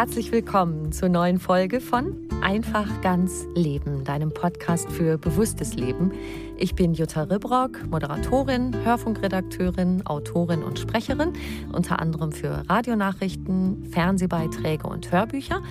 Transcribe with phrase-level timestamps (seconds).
[0.00, 6.12] Herzlich willkommen zur neuen Folge von Einfach ganz Leben, deinem Podcast für bewusstes Leben.
[6.56, 11.34] Ich bin Jutta Ribrock, Moderatorin, Hörfunkredakteurin, Autorin und Sprecherin,
[11.70, 15.62] unter anderem für Radionachrichten, Fernsehbeiträge und Hörbücher.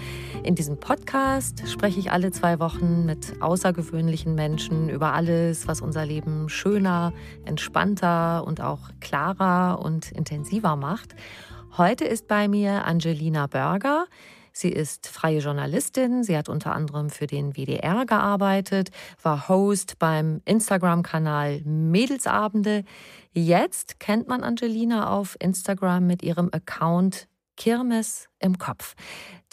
[0.44, 6.06] In diesem Podcast spreche ich alle zwei Wochen mit außergewöhnlichen Menschen über alles, was unser
[6.06, 7.14] Leben schöner,
[7.46, 11.16] entspannter und auch klarer und intensiver macht.
[11.78, 14.06] Heute ist bei mir Angelina Börger.
[14.52, 16.24] Sie ist freie Journalistin.
[16.24, 18.90] Sie hat unter anderem für den WDR gearbeitet,
[19.22, 22.84] war Host beim Instagram-Kanal Mädelsabende.
[23.32, 28.96] Jetzt kennt man Angelina auf Instagram mit ihrem Account Kirmes im Kopf.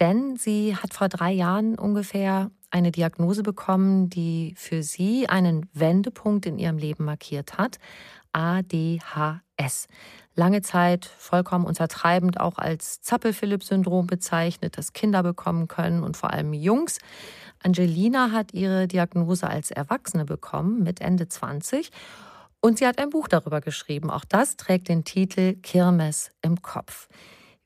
[0.00, 6.46] Denn sie hat vor drei Jahren ungefähr eine Diagnose bekommen, die für sie einen Wendepunkt
[6.46, 7.78] in ihrem Leben markiert hat.
[8.32, 9.86] ADHS
[10.36, 16.52] lange Zeit vollkommen untertreibend auch als Zappel-Philipp-Syndrom bezeichnet, das Kinder bekommen können und vor allem
[16.52, 16.98] Jungs.
[17.62, 21.90] Angelina hat ihre Diagnose als Erwachsene bekommen mit Ende 20
[22.60, 24.10] und sie hat ein Buch darüber geschrieben.
[24.10, 27.08] Auch das trägt den Titel Kirmes im Kopf.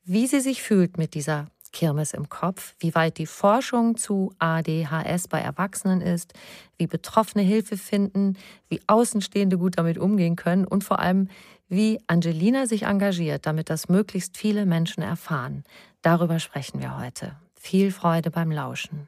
[0.03, 5.27] Wie sie sich fühlt mit dieser Kirmes im Kopf, wie weit die Forschung zu ADHS
[5.27, 6.33] bei Erwachsenen ist,
[6.77, 11.29] wie Betroffene Hilfe finden, wie Außenstehende gut damit umgehen können und vor allem,
[11.71, 15.63] wie Angelina sich engagiert, damit das möglichst viele Menschen erfahren.
[16.01, 17.37] Darüber sprechen wir heute.
[17.55, 19.07] Viel Freude beim Lauschen.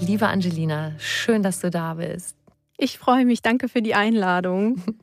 [0.00, 2.36] Liebe Angelina, schön, dass du da bist.
[2.78, 4.82] Ich freue mich, danke für die Einladung.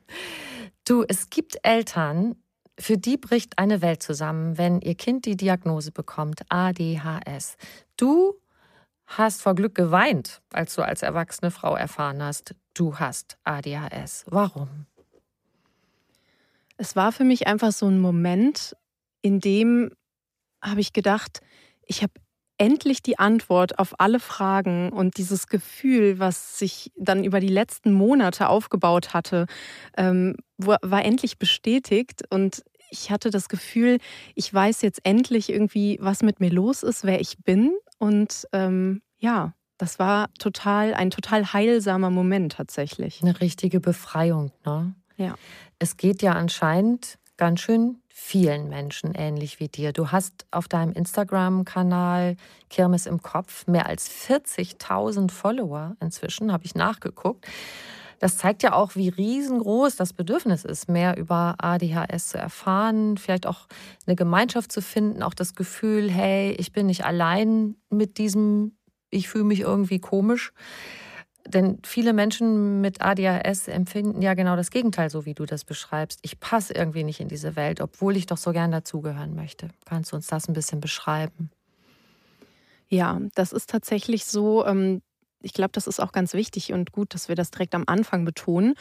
[0.84, 2.34] Du, es gibt Eltern,
[2.76, 7.56] für die bricht eine Welt zusammen, wenn ihr Kind die Diagnose bekommt, ADHS.
[7.96, 8.34] Du
[9.18, 14.24] hast vor Glück geweint, als du als erwachsene Frau erfahren hast, du hast ADHS.
[14.28, 14.86] Warum?
[16.76, 18.76] Es war für mich einfach so ein Moment,
[19.20, 19.90] in dem
[20.62, 21.40] habe ich gedacht,
[21.86, 22.12] ich habe
[22.58, 27.92] endlich die Antwort auf alle Fragen und dieses Gefühl, was sich dann über die letzten
[27.92, 29.46] Monate aufgebaut hatte,
[29.96, 33.98] ähm, war endlich bestätigt und ich hatte das Gefühl,
[34.34, 37.72] ich weiß jetzt endlich irgendwie, was mit mir los ist, wer ich bin
[38.02, 43.22] und ähm, ja, das war total ein total heilsamer Moment tatsächlich.
[43.22, 44.96] Eine richtige Befreiung, ne?
[45.16, 45.36] Ja.
[45.78, 49.92] Es geht ja anscheinend ganz schön vielen Menschen ähnlich wie dir.
[49.92, 52.38] Du hast auf deinem Instagram-Kanal
[52.70, 57.46] Kirmes im Kopf mehr als 40.000 Follower inzwischen, habe ich nachgeguckt.
[58.22, 63.48] Das zeigt ja auch, wie riesengroß das Bedürfnis ist, mehr über ADHS zu erfahren, vielleicht
[63.48, 63.66] auch
[64.06, 68.76] eine Gemeinschaft zu finden, auch das Gefühl, hey, ich bin nicht allein mit diesem
[69.12, 70.52] ich fühle mich irgendwie komisch.
[71.46, 76.20] Denn viele Menschen mit ADHS empfinden ja genau das Gegenteil, so wie du das beschreibst.
[76.22, 79.68] Ich passe irgendwie nicht in diese Welt, obwohl ich doch so gern dazugehören möchte.
[79.84, 81.50] Kannst du uns das ein bisschen beschreiben?
[82.88, 84.64] Ja, das ist tatsächlich so.
[84.64, 85.02] Ähm,
[85.42, 88.24] ich glaube, das ist auch ganz wichtig und gut, dass wir das direkt am Anfang
[88.24, 88.74] betonen.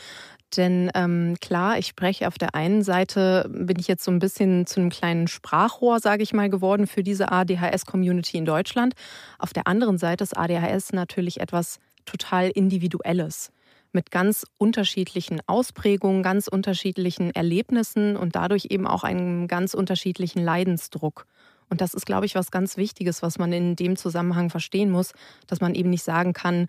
[0.58, 4.66] Denn ähm, klar, ich spreche auf der einen Seite, bin ich jetzt so ein bisschen
[4.66, 8.94] zu einem kleinen Sprachrohr, sage ich mal, geworden für diese ADHS-Community in Deutschland.
[9.40, 13.52] Auf der anderen Seite ist ADHS natürlich etwas total Individuelles.
[13.94, 21.26] mit ganz unterschiedlichen Ausprägungen, ganz unterschiedlichen Erlebnissen und dadurch eben auch einem ganz unterschiedlichen Leidensdruck.
[21.72, 25.14] Und das ist, glaube ich, was ganz Wichtiges, was man in dem Zusammenhang verstehen muss,
[25.48, 26.68] dass man eben nicht sagen kann,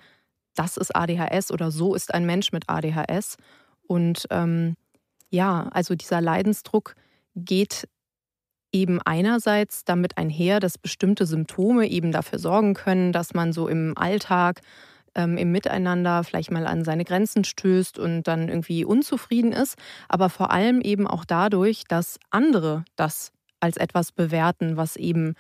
[0.54, 3.36] das ist ADHS oder so ist ein Mensch mit ADHS.
[3.88, 4.76] Und ähm,
[5.28, 6.94] ja, also dieser Leidensdruck
[7.34, 7.88] geht
[8.70, 13.98] eben einerseits damit einher, dass bestimmte Symptome eben dafür sorgen können, dass man so im
[13.98, 14.60] Alltag,
[15.16, 19.76] ähm, im Miteinander vielleicht mal an seine Grenzen stößt und dann irgendwie unzufrieden ist,
[20.08, 23.32] aber vor allem eben auch dadurch, dass andere das
[23.62, 25.34] als etwas bewerten, was eben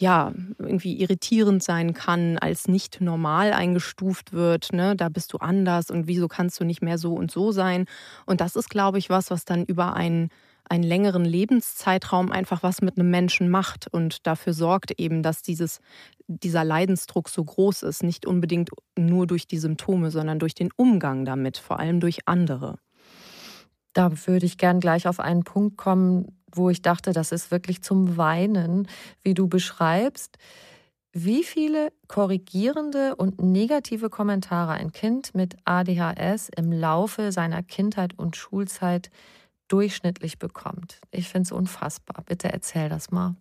[0.00, 4.72] ja, irgendwie irritierend sein kann, als nicht normal eingestuft wird.
[4.72, 4.94] Ne?
[4.94, 7.86] Da bist du anders und wieso kannst du nicht mehr so und so sein?
[8.24, 10.30] Und das ist, glaube ich, was, was dann über einen
[10.70, 15.80] einen längeren Lebenszeitraum einfach was mit einem Menschen macht und dafür sorgt eben, dass dieses,
[16.26, 18.02] dieser Leidensdruck so groß ist.
[18.02, 22.78] Nicht unbedingt nur durch die Symptome, sondern durch den Umgang damit, vor allem durch andere.
[23.94, 27.82] Da würde ich gern gleich auf einen Punkt kommen, wo ich dachte, das ist wirklich
[27.82, 28.88] zum Weinen,
[29.22, 30.38] wie du beschreibst.
[31.12, 38.36] Wie viele korrigierende und negative Kommentare ein Kind mit ADHS im Laufe seiner Kindheit und
[38.36, 39.10] Schulzeit
[39.68, 41.00] durchschnittlich bekommt.
[41.10, 42.22] Ich finde es unfassbar.
[42.24, 43.36] Bitte erzähl das mal.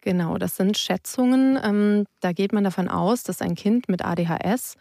[0.00, 1.58] Genau, das sind Schätzungen.
[1.62, 4.76] Ähm, da geht man davon aus, dass ein Kind mit ADHS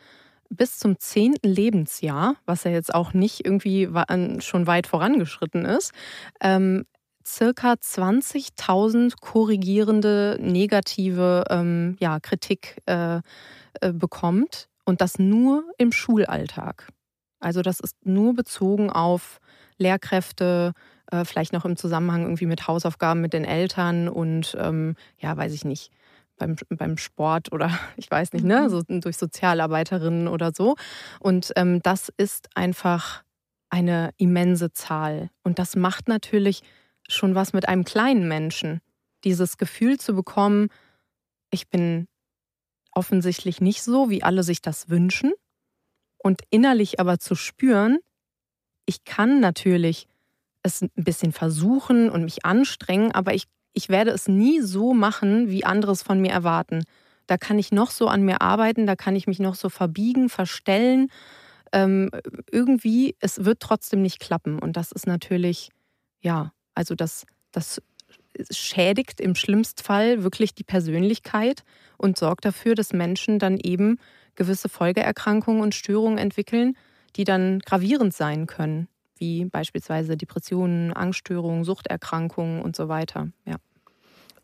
[0.50, 3.90] bis zum zehnten Lebensjahr, was ja jetzt auch nicht irgendwie
[4.40, 5.94] schon weit vorangeschritten ist,
[6.42, 6.86] ähm,
[7.26, 13.18] circa 20.000 korrigierende negative ähm, ja, Kritik äh,
[13.82, 16.88] äh, bekommt und das nur im Schulalltag.
[17.40, 19.40] Also das ist nur bezogen auf
[19.78, 20.74] Lehrkräfte,
[21.12, 25.54] äh, vielleicht noch im Zusammenhang irgendwie mit Hausaufgaben mit den Eltern und ähm, ja, weiß
[25.54, 25.92] ich nicht,
[26.38, 28.70] beim, beim Sport oder ich weiß nicht, ne, mhm.
[28.70, 30.76] so durch Sozialarbeiterinnen oder so.
[31.20, 33.24] Und ähm, das ist einfach
[33.70, 35.30] eine immense Zahl.
[35.44, 36.62] Und das macht natürlich
[37.08, 38.82] schon was mit einem kleinen Menschen.
[39.24, 40.70] Dieses Gefühl zu bekommen,
[41.52, 42.08] ich bin
[42.92, 45.34] offensichtlich nicht so, wie alle sich das wünschen.
[46.18, 48.00] Und innerlich aber zu spüren,
[48.86, 50.08] ich kann natürlich
[50.64, 55.50] es ein bisschen versuchen und mich anstrengen, aber ich, ich werde es nie so machen,
[55.50, 56.84] wie andere es von mir erwarten.
[57.28, 60.30] Da kann ich noch so an mir arbeiten, da kann ich mich noch so verbiegen,
[60.30, 61.10] verstellen.
[61.72, 62.10] Ähm,
[62.52, 64.58] irgendwie, es wird trotzdem nicht klappen.
[64.60, 65.70] Und das ist natürlich,
[66.22, 67.82] ja, also das, das
[68.52, 71.64] schädigt im schlimmsten Fall wirklich die Persönlichkeit
[71.98, 73.98] und sorgt dafür, dass Menschen dann eben
[74.36, 76.76] gewisse Folgeerkrankungen und Störungen entwickeln,
[77.16, 83.30] die dann gravierend sein können, wie beispielsweise Depressionen, Angststörungen, Suchterkrankungen und so weiter.
[83.46, 83.56] Ja.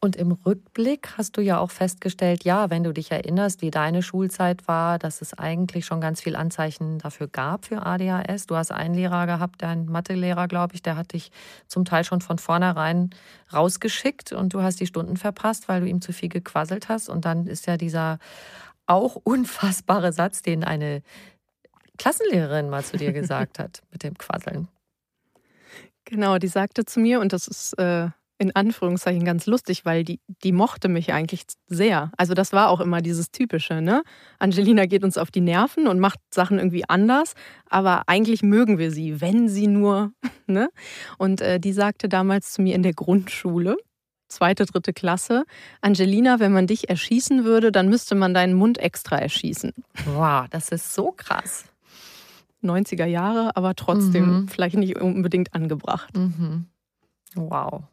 [0.03, 4.01] Und im Rückblick hast du ja auch festgestellt, ja, wenn du dich erinnerst, wie deine
[4.01, 8.47] Schulzeit war, dass es eigentlich schon ganz viel Anzeichen dafür gab für ADHS.
[8.47, 11.31] Du hast einen Lehrer gehabt, dein Mathelehrer, glaube ich, der hat dich
[11.67, 13.11] zum Teil schon von vornherein
[13.53, 17.07] rausgeschickt und du hast die Stunden verpasst, weil du ihm zu viel gequasselt hast.
[17.07, 18.17] Und dann ist ja dieser
[18.87, 21.03] auch unfassbare Satz, den eine
[21.99, 24.67] Klassenlehrerin mal zu dir gesagt hat mit dem Quasseln.
[26.05, 28.09] Genau, die sagte zu mir, und das ist äh,
[28.41, 32.11] in Anführungszeichen ganz lustig, weil die, die mochte mich eigentlich sehr.
[32.17, 34.01] Also das war auch immer dieses Typische, ne?
[34.39, 37.35] Angelina geht uns auf die Nerven und macht Sachen irgendwie anders,
[37.69, 40.11] aber eigentlich mögen wir sie, wenn sie nur,
[40.47, 40.69] ne?
[41.19, 43.77] Und äh, die sagte damals zu mir in der Grundschule,
[44.27, 45.43] zweite, dritte Klasse,
[45.81, 49.71] Angelina, wenn man dich erschießen würde, dann müsste man deinen Mund extra erschießen.
[50.05, 51.65] Wow, das ist so krass.
[52.63, 54.47] 90er Jahre, aber trotzdem mhm.
[54.47, 56.17] vielleicht nicht unbedingt angebracht.
[56.17, 56.65] Mhm.
[57.35, 57.83] Wow.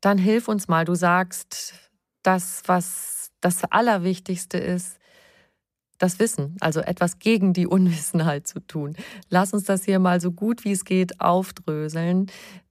[0.00, 0.84] Dann hilf uns mal.
[0.84, 1.74] Du sagst,
[2.22, 4.98] das, was das Allerwichtigste ist,
[5.98, 8.96] das Wissen, also etwas gegen die Unwissenheit zu tun.
[9.30, 12.26] Lass uns das hier mal so gut wie es geht aufdröseln,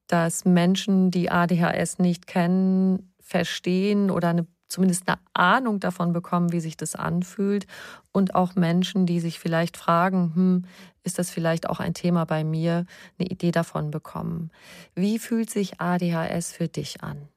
[0.08, 6.60] dass Menschen, die ADHS nicht kennen, verstehen oder eine zumindest eine Ahnung davon bekommen, wie
[6.60, 7.66] sich das anfühlt.
[8.12, 10.66] Und auch Menschen, die sich vielleicht fragen, hm,
[11.06, 12.86] ist das vielleicht auch ein Thema bei mir,
[13.18, 14.52] eine Idee davon bekommen.
[14.96, 17.30] Wie fühlt sich ADHS für dich an?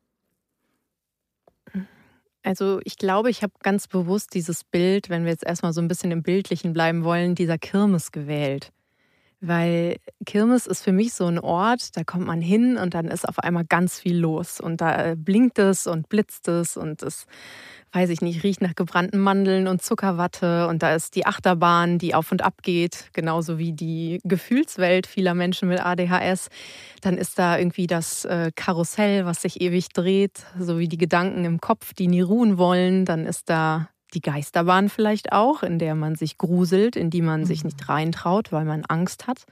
[2.42, 5.88] Also ich glaube, ich habe ganz bewusst dieses Bild, wenn wir jetzt erstmal so ein
[5.88, 8.72] bisschen im Bildlichen bleiben wollen, dieser Kirmes gewählt.
[9.40, 13.28] Weil Kirmes ist für mich so ein Ort, da kommt man hin und dann ist
[13.28, 14.60] auf einmal ganz viel los.
[14.60, 17.26] Und da äh, blinkt es und blitzt es und es,
[17.92, 20.66] weiß ich nicht, riecht nach gebrannten Mandeln und Zuckerwatte.
[20.66, 25.34] Und da ist die Achterbahn, die auf und ab geht, genauso wie die Gefühlswelt vieler
[25.34, 26.48] Menschen mit ADHS.
[27.00, 31.44] Dann ist da irgendwie das äh, Karussell, was sich ewig dreht, so wie die Gedanken
[31.44, 33.04] im Kopf, die nie ruhen wollen.
[33.04, 37.44] Dann ist da die Geisterbahn vielleicht auch, in der man sich gruselt, in die man
[37.44, 37.86] sich nicht mhm.
[37.86, 39.44] reintraut, weil man Angst hat.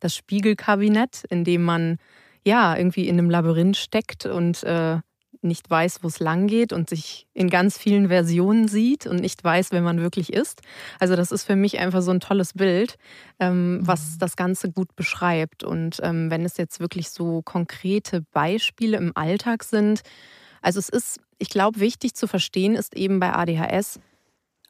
[0.00, 1.98] Das Spiegelkabinett, in dem man
[2.44, 4.98] ja irgendwie in einem Labyrinth steckt und äh,
[5.42, 9.42] nicht weiß, wo es lang geht und sich in ganz vielen Versionen sieht und nicht
[9.42, 10.62] weiß, wer man wirklich ist.
[11.00, 12.96] Also das ist für mich einfach so ein tolles Bild,
[13.40, 14.18] ähm, was mhm.
[14.20, 15.64] das Ganze gut beschreibt.
[15.64, 20.02] Und ähm, wenn es jetzt wirklich so konkrete Beispiele im Alltag sind,
[20.62, 24.00] also es ist, ich glaube, wichtig zu verstehen ist eben bei ADHS,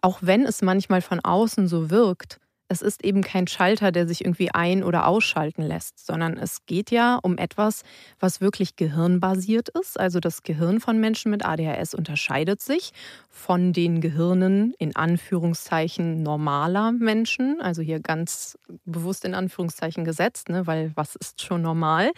[0.01, 2.41] auch wenn es manchmal von außen so wirkt,
[2.73, 6.91] es ist eben kein Schalter, der sich irgendwie ein- oder ausschalten lässt, sondern es geht
[6.91, 7.83] ja um etwas,
[8.19, 10.01] was wirklich gehirnbasiert ist.
[10.01, 12.93] Also das Gehirn von Menschen mit ADHS unterscheidet sich
[13.29, 17.61] von den Gehirnen in Anführungszeichen normaler Menschen.
[17.61, 22.11] Also hier ganz bewusst in Anführungszeichen gesetzt, ne, weil was ist schon normal.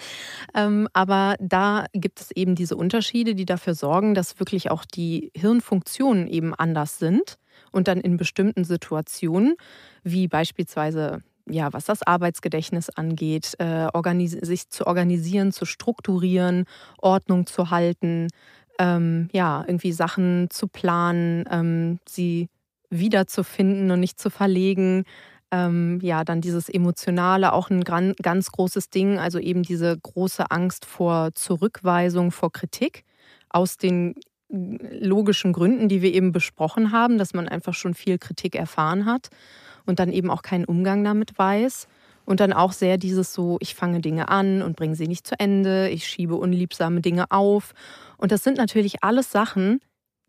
[0.54, 5.32] Ähm, aber da gibt es eben diese Unterschiede, die dafür sorgen, dass wirklich auch die
[5.34, 7.38] Hirnfunktionen eben anders sind
[7.74, 9.56] und dann in bestimmten Situationen,
[10.02, 13.88] wie beispielsweise ja, was das Arbeitsgedächtnis angeht, äh,
[14.42, 16.64] sich zu organisieren, zu strukturieren,
[16.98, 18.28] Ordnung zu halten,
[18.78, 22.48] ähm, ja, irgendwie Sachen zu planen, ähm, sie
[22.90, 25.04] wiederzufinden und nicht zu verlegen.
[25.50, 30.84] Ähm, ja, dann dieses Emotionale, auch ein ganz großes Ding, also eben diese große Angst
[30.84, 33.04] vor Zurückweisung, vor Kritik
[33.50, 34.14] aus den
[34.48, 39.28] logischen Gründen, die wir eben besprochen haben, dass man einfach schon viel Kritik erfahren hat
[39.86, 41.88] und dann eben auch keinen Umgang damit weiß.
[42.26, 45.38] Und dann auch sehr dieses so, ich fange Dinge an und bringe sie nicht zu
[45.38, 47.74] Ende, ich schiebe unliebsame Dinge auf.
[48.16, 49.80] Und das sind natürlich alles Sachen,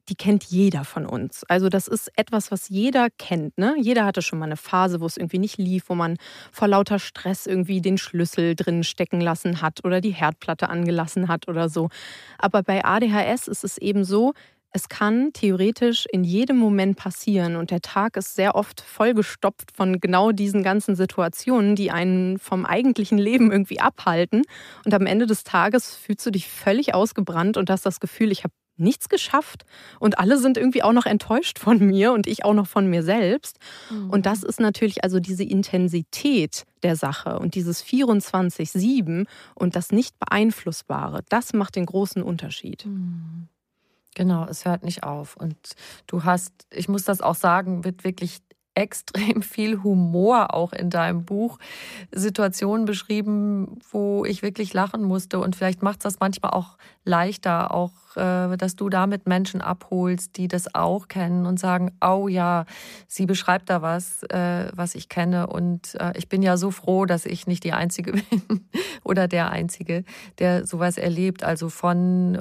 [0.09, 1.43] die kennt jeder von uns.
[1.45, 3.57] Also das ist etwas, was jeder kennt.
[3.57, 3.75] Ne?
[3.79, 6.17] Jeder hatte schon mal eine Phase, wo es irgendwie nicht lief, wo man
[6.51, 11.47] vor lauter Stress irgendwie den Schlüssel drin stecken lassen hat oder die Herdplatte angelassen hat
[11.47, 11.89] oder so.
[12.37, 14.33] Aber bei ADHS ist es eben so,
[14.75, 20.01] es kann theoretisch in jedem Moment passieren und der Tag ist sehr oft vollgestopft von
[20.01, 24.41] genau diesen ganzen Situationen, die einen vom eigentlichen Leben irgendwie abhalten.
[24.83, 28.43] Und am Ende des Tages fühlst du dich völlig ausgebrannt und hast das Gefühl, ich
[28.43, 29.65] habe nichts geschafft
[29.99, 33.03] und alle sind irgendwie auch noch enttäuscht von mir und ich auch noch von mir
[33.03, 33.57] selbst.
[33.89, 34.09] Mhm.
[34.09, 40.19] Und das ist natürlich also diese Intensität der Sache und dieses 24-7 und das nicht
[40.19, 42.85] beeinflussbare, das macht den großen Unterschied.
[42.85, 43.47] Mhm.
[44.15, 45.35] Genau, es hört nicht auf.
[45.35, 45.57] Und
[46.07, 48.39] du hast, ich muss das auch sagen, wird wirklich
[48.77, 51.59] extrem viel Humor auch in deinem Buch.
[52.11, 55.39] Situationen beschrieben, wo ich wirklich lachen musste.
[55.39, 60.37] Und vielleicht macht es das manchmal auch leichter, auch äh, dass du damit Menschen abholst,
[60.37, 62.65] die das auch kennen und sagen, oh ja,
[63.07, 65.47] sie beschreibt da was, äh, was ich kenne.
[65.47, 68.67] Und äh, ich bin ja so froh, dass ich nicht die Einzige bin
[69.03, 70.03] oder der Einzige,
[70.39, 71.43] der sowas erlebt.
[71.43, 72.37] Also von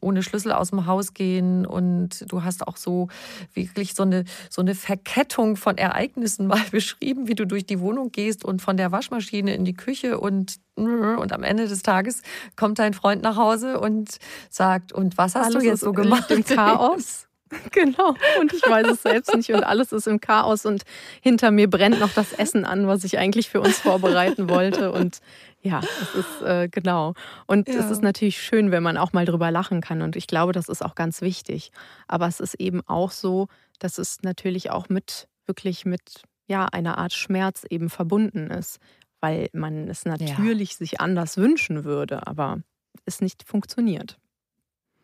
[0.00, 3.08] ohne Schlüssel aus dem Haus gehen und du hast auch so
[3.54, 8.10] wirklich so eine, so eine Verkettung von Ereignissen mal beschrieben, wie du durch die Wohnung
[8.12, 12.22] gehst und von der Waschmaschine in die Küche und und am Ende des Tages
[12.56, 14.18] kommt dein Freund nach Hause und
[14.50, 16.30] sagt, und was hast alles du jetzt so gemacht?
[16.30, 17.24] Im Chaos.
[17.72, 20.82] Genau, und ich weiß es selbst nicht und alles ist im Chaos und
[21.22, 25.20] hinter mir brennt noch das Essen an, was ich eigentlich für uns vorbereiten wollte und
[25.60, 27.14] ja, es ist äh, genau.
[27.46, 27.74] Und ja.
[27.74, 30.68] es ist natürlich schön, wenn man auch mal drüber lachen kann und ich glaube, das
[30.68, 31.72] ist auch ganz wichtig.
[32.06, 36.98] Aber es ist eben auch so, dass es natürlich auch mit wirklich mit ja, einer
[36.98, 38.78] Art Schmerz eben verbunden ist
[39.20, 40.76] weil man es natürlich ja.
[40.78, 42.62] sich anders wünschen würde, aber
[43.04, 44.18] es nicht funktioniert.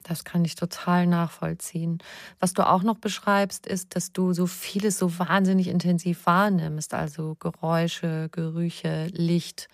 [0.05, 1.99] Das kann ich total nachvollziehen.
[2.39, 7.37] Was du auch noch beschreibst, ist, dass du so vieles so wahnsinnig intensiv wahrnimmst, also
[7.37, 9.69] Geräusche, Gerüche, Licht.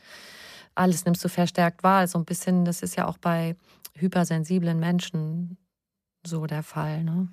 [0.76, 2.06] Alles nimmst du verstärkt wahr.
[2.06, 3.56] So ein bisschen, das ist ja auch bei
[3.94, 5.58] hypersensiblen Menschen
[6.24, 7.02] so der Fall.
[7.02, 7.28] Ne?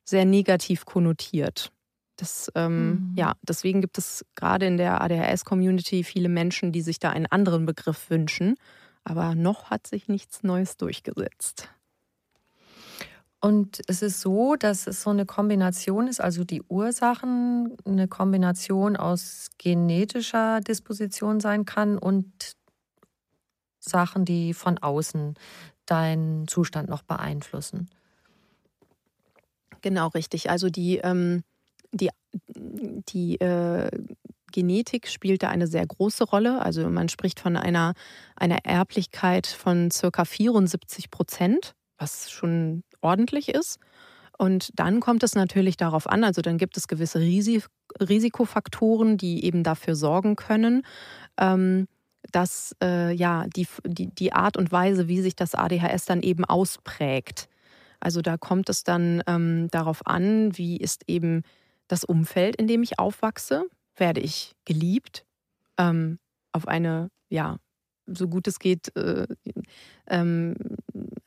[0.05, 1.73] sehr negativ konnotiert.
[2.17, 3.13] Das, ähm, mhm.
[3.17, 7.65] Ja, deswegen gibt es gerade in der ADHS-Community viele Menschen, die sich da einen anderen
[7.65, 8.57] Begriff wünschen.
[9.05, 11.71] Aber noch hat sich nichts Neues durchgesetzt.
[13.41, 18.97] Und es ist so, dass es so eine Kombination ist, also die Ursachen eine Kombination
[18.97, 22.57] aus genetischer Disposition sein kann und
[23.79, 25.35] Sachen, die von außen
[25.87, 27.89] deinen Zustand noch beeinflussen.
[29.81, 30.51] Genau, richtig.
[30.51, 31.43] Also die, ähm,
[31.93, 32.11] die,
[33.09, 33.91] die äh,
[34.53, 36.61] Genetik spielt da eine sehr große Rolle.
[36.61, 37.95] Also man spricht von einer,
[38.37, 43.79] einer Erblichkeit von circa 74 Prozent, was schon ordentlich ist.
[44.39, 49.63] Und dann kommt es natürlich darauf an, also dann gibt es gewisse Risikofaktoren, die eben
[49.63, 50.83] dafür sorgen können,
[51.39, 51.87] ähm,
[52.33, 56.45] dass äh, ja, die, die, die Art und Weise, wie sich das ADHS dann eben
[56.47, 57.49] ausprägt.
[57.99, 61.43] Also da kommt es dann ähm, darauf an, wie ist eben
[61.87, 63.65] das Umfeld, in dem ich aufwachse.
[63.97, 65.27] Werde ich geliebt
[65.77, 66.19] ähm,
[66.53, 67.59] auf eine ja
[68.07, 69.27] so gut es geht, äh,
[70.07, 70.55] ähm,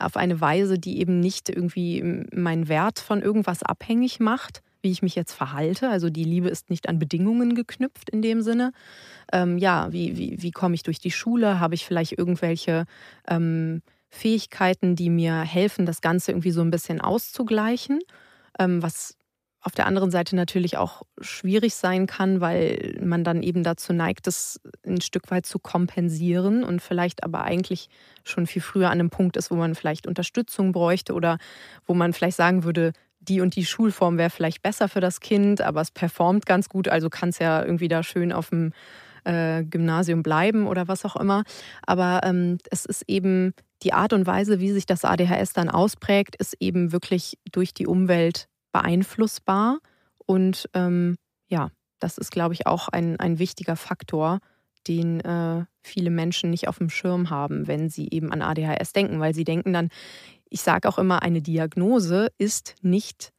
[0.05, 5.01] auf eine Weise, die eben nicht irgendwie meinen Wert von irgendwas abhängig macht, wie ich
[5.01, 5.89] mich jetzt verhalte.
[5.89, 8.71] Also die Liebe ist nicht an Bedingungen geknüpft in dem Sinne.
[9.31, 11.59] Ähm, ja, wie, wie, wie komme ich durch die Schule?
[11.59, 12.85] Habe ich vielleicht irgendwelche
[13.27, 17.99] ähm, Fähigkeiten, die mir helfen, das Ganze irgendwie so ein bisschen auszugleichen?
[18.59, 19.15] Ähm, was
[19.63, 24.27] auf der anderen Seite natürlich auch schwierig sein kann, weil man dann eben dazu neigt,
[24.27, 27.87] das ein Stück weit zu kompensieren und vielleicht aber eigentlich
[28.25, 31.37] schon viel früher an einem Punkt ist, wo man vielleicht Unterstützung bräuchte oder
[31.85, 35.61] wo man vielleicht sagen würde, die und die Schulform wäre vielleicht besser für das Kind,
[35.61, 38.73] aber es performt ganz gut, also kann es ja irgendwie da schön auf dem
[39.23, 41.43] äh, Gymnasium bleiben oder was auch immer.
[41.87, 46.35] Aber ähm, es ist eben die Art und Weise, wie sich das ADHS dann ausprägt,
[46.35, 49.79] ist eben wirklich durch die Umwelt beeinflussbar.
[50.25, 51.15] Und ähm,
[51.47, 54.39] ja, das ist, glaube ich, auch ein, ein wichtiger Faktor,
[54.87, 59.21] den äh, viele Menschen nicht auf dem Schirm haben, wenn sie eben an ADHS denken,
[59.21, 59.89] weil sie denken dann,
[60.49, 63.31] ich sage auch immer, eine Diagnose ist nicht,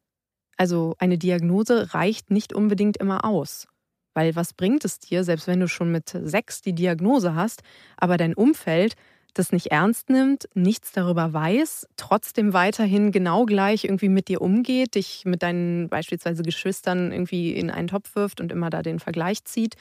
[0.56, 3.66] also eine Diagnose reicht nicht unbedingt immer aus.
[4.14, 7.62] Weil was bringt es dir, selbst wenn du schon mit sechs die Diagnose hast,
[7.96, 8.94] aber dein Umfeld
[9.34, 14.94] das nicht ernst nimmt, nichts darüber weiß, trotzdem weiterhin genau gleich irgendwie mit dir umgeht,
[14.94, 19.44] dich mit deinen beispielsweise Geschwistern irgendwie in einen Topf wirft und immer da den Vergleich
[19.44, 19.74] zieht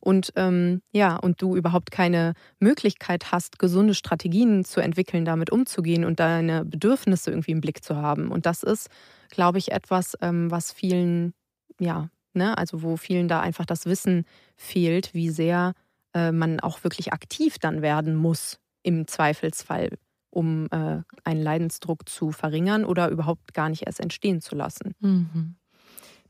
[0.00, 6.04] und ähm, ja, und du überhaupt keine Möglichkeit hast, gesunde Strategien zu entwickeln, damit umzugehen
[6.04, 8.28] und deine Bedürfnisse irgendwie im Blick zu haben.
[8.28, 8.88] Und das ist,
[9.30, 11.34] glaube ich, etwas, ähm, was vielen,
[11.80, 14.24] ja, ne, also wo vielen da einfach das Wissen
[14.56, 15.72] fehlt, wie sehr
[16.14, 19.98] äh, man auch wirklich aktiv dann werden muss im Zweifelsfall,
[20.30, 24.94] um äh, einen Leidensdruck zu verringern oder überhaupt gar nicht erst entstehen zu lassen.
[25.00, 25.56] Mhm.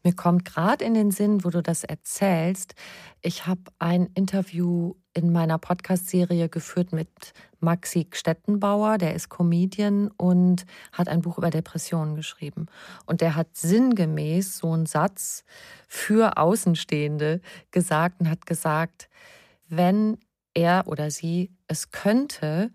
[0.04, 2.74] Mir kommt gerade in den Sinn, wo du das erzählst,
[3.20, 7.08] ich habe ein Interview in meiner Podcast-Serie geführt mit
[7.58, 12.66] Maxi Stettenbauer, der ist Comedian und hat ein Buch über Depressionen geschrieben.
[13.06, 15.44] Und der hat sinngemäß so einen Satz
[15.88, 17.40] für Außenstehende
[17.72, 19.08] gesagt und hat gesagt,
[19.68, 20.18] wenn
[20.54, 22.70] er oder sie es könnte,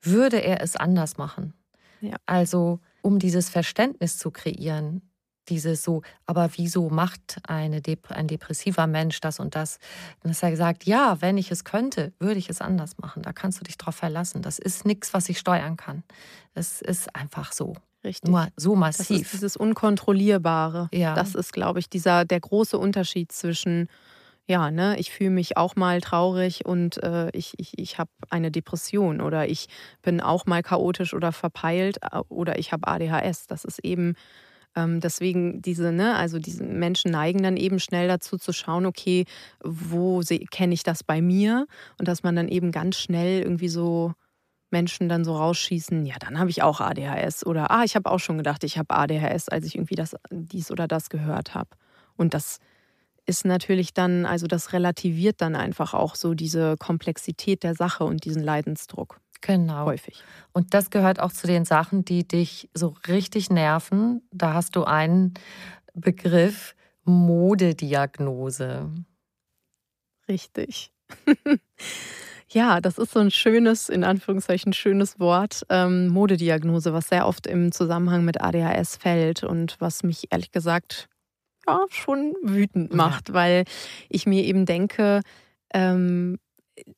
[0.00, 1.54] würde er es anders machen.
[2.00, 2.16] Ja.
[2.26, 5.02] Also um dieses Verständnis zu kreieren,
[5.48, 9.78] dieses so, aber wieso macht eine Dep ein depressiver Mensch das und das?
[10.20, 13.22] Dann ist er gesagt, ja, wenn ich es könnte, würde ich es anders machen.
[13.22, 14.42] Da kannst du dich drauf verlassen.
[14.42, 16.02] Das ist nichts, was ich steuern kann.
[16.54, 17.74] Es ist einfach so.
[18.04, 18.30] Richtig.
[18.30, 19.08] Nur so massiv.
[19.08, 20.88] Das ist dieses Unkontrollierbare.
[20.92, 21.14] Ja.
[21.14, 23.88] Das ist, glaube ich, dieser der große Unterschied zwischen
[24.48, 28.50] ja, ne, ich fühle mich auch mal traurig und äh, ich, ich, ich habe eine
[28.52, 29.66] Depression oder ich
[30.02, 33.48] bin auch mal chaotisch oder verpeilt oder ich habe ADHS.
[33.48, 34.14] Das ist eben
[34.76, 39.24] ähm, deswegen diese, ne, also diese Menschen neigen dann eben schnell dazu zu schauen, okay,
[39.64, 41.66] wo kenne ich das bei mir?
[41.98, 44.12] Und dass man dann eben ganz schnell irgendwie so
[44.70, 48.18] Menschen dann so rausschießen, ja, dann habe ich auch ADHS oder ah, ich habe auch
[48.20, 51.70] schon gedacht, ich habe ADHS, als ich irgendwie das dies oder das gehört habe.
[52.16, 52.58] Und das
[53.26, 58.24] ist natürlich dann, also das relativiert dann einfach auch so diese Komplexität der Sache und
[58.24, 59.20] diesen Leidensdruck.
[59.40, 59.84] Genau.
[59.84, 60.22] Häufig.
[60.52, 64.22] Und das gehört auch zu den Sachen, die dich so richtig nerven.
[64.32, 65.34] Da hast du einen
[65.94, 68.90] Begriff Modediagnose.
[70.28, 70.90] Richtig.
[72.48, 77.46] ja, das ist so ein schönes, in Anführungszeichen schönes Wort, ähm, Modediagnose, was sehr oft
[77.46, 81.08] im Zusammenhang mit ADHS fällt und was mich ehrlich gesagt
[81.66, 83.64] ja, schon wütend macht, weil
[84.08, 85.22] ich mir eben denke,
[85.72, 86.38] ähm,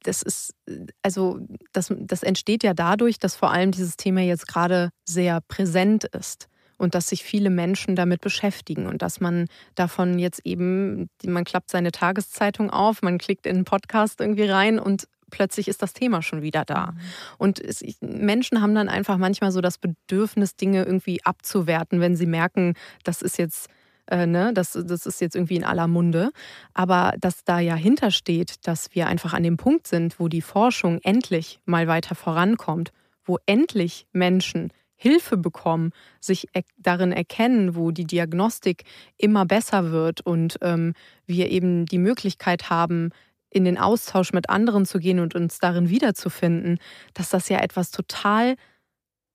[0.02, 0.54] das ist,
[1.02, 1.38] also
[1.72, 6.48] das, das entsteht ja dadurch, dass vor allem dieses Thema jetzt gerade sehr präsent ist
[6.78, 11.70] und dass sich viele Menschen damit beschäftigen und dass man davon jetzt eben, man klappt
[11.70, 16.22] seine Tageszeitung auf, man klickt in einen Podcast irgendwie rein und plötzlich ist das Thema
[16.22, 16.92] schon wieder da.
[16.92, 16.98] Mhm.
[17.38, 22.26] Und es, Menschen haben dann einfach manchmal so das Bedürfnis, Dinge irgendwie abzuwerten, wenn sie
[22.26, 23.68] merken, das ist jetzt
[24.11, 26.31] äh, ne, das, das ist jetzt irgendwie in aller Munde.
[26.75, 30.99] Aber dass da ja hintersteht, dass wir einfach an dem Punkt sind, wo die Forschung
[31.03, 32.92] endlich mal weiter vorankommt,
[33.25, 38.83] wo endlich Menschen Hilfe bekommen, sich darin erkennen, wo die Diagnostik
[39.16, 40.92] immer besser wird und ähm,
[41.25, 43.11] wir eben die Möglichkeit haben,
[43.51, 46.79] in den Austausch mit anderen zu gehen und uns darin wiederzufinden,
[47.14, 48.57] dass das ja etwas total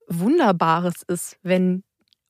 [0.08, 1.84] Wunderbares ist, wenn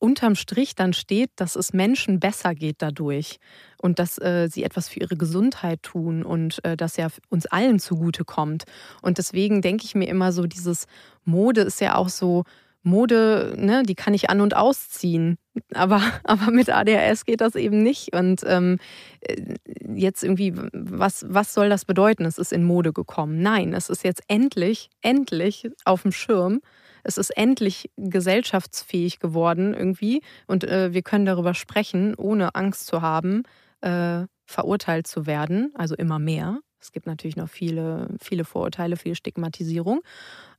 [0.03, 3.37] unterm Strich dann steht, dass es Menschen besser geht dadurch
[3.77, 7.79] und dass äh, sie etwas für ihre Gesundheit tun und äh, dass ja uns allen
[7.79, 8.65] zugute kommt.
[9.01, 10.87] Und deswegen denke ich mir immer so, dieses
[11.23, 12.43] Mode ist ja auch so,
[12.85, 15.37] Mode, ne, die kann ich an- und ausziehen.
[15.73, 18.13] Aber, aber mit ADHS geht das eben nicht.
[18.13, 18.79] Und ähm,
[19.21, 19.55] äh,
[19.95, 22.25] jetzt irgendwie, was, was soll das bedeuten?
[22.25, 23.41] Es ist in Mode gekommen.
[23.41, 26.59] Nein, es ist jetzt endlich, endlich auf dem Schirm
[27.03, 33.01] es ist endlich gesellschaftsfähig geworden irgendwie und äh, wir können darüber sprechen, ohne Angst zu
[33.01, 33.43] haben,
[33.81, 36.59] äh, verurteilt zu werden, also immer mehr.
[36.83, 40.01] Es gibt natürlich noch viele, viele Vorurteile, viel Stigmatisierung.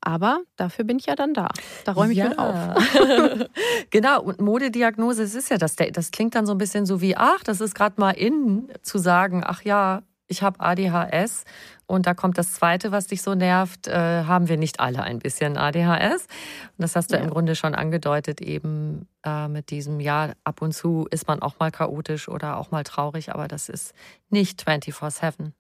[0.00, 1.48] Aber dafür bin ich ja dann da.
[1.84, 2.30] Da räume ich ja.
[2.30, 3.48] mit auf.
[3.90, 7.14] genau, und Modediagnose, es ist ja das, das klingt dann so ein bisschen so wie,
[7.16, 11.44] ach, das ist gerade mal in zu sagen, ach ja, ich habe ADHS
[11.86, 15.18] und da kommt das Zweite, was dich so nervt, äh, haben wir nicht alle ein
[15.18, 16.22] bisschen ADHS.
[16.22, 17.22] Und das hast du ja.
[17.22, 21.58] im Grunde schon angedeutet, eben äh, mit diesem, ja, ab und zu ist man auch
[21.58, 23.92] mal chaotisch oder auch mal traurig, aber das ist
[24.30, 25.52] nicht 24-7.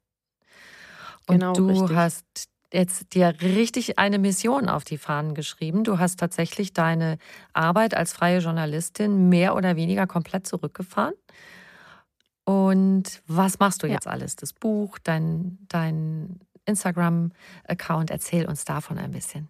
[1.26, 1.96] Und genau, du richtig.
[1.96, 5.84] hast jetzt dir richtig eine Mission auf die Fahnen geschrieben.
[5.84, 7.18] Du hast tatsächlich deine
[7.52, 11.14] Arbeit als freie Journalistin mehr oder weniger komplett zurückgefahren.
[12.44, 14.10] Und was machst du jetzt ja.
[14.10, 14.36] alles?
[14.36, 19.48] Das Buch, dein, dein Instagram-Account, erzähl uns davon ein bisschen.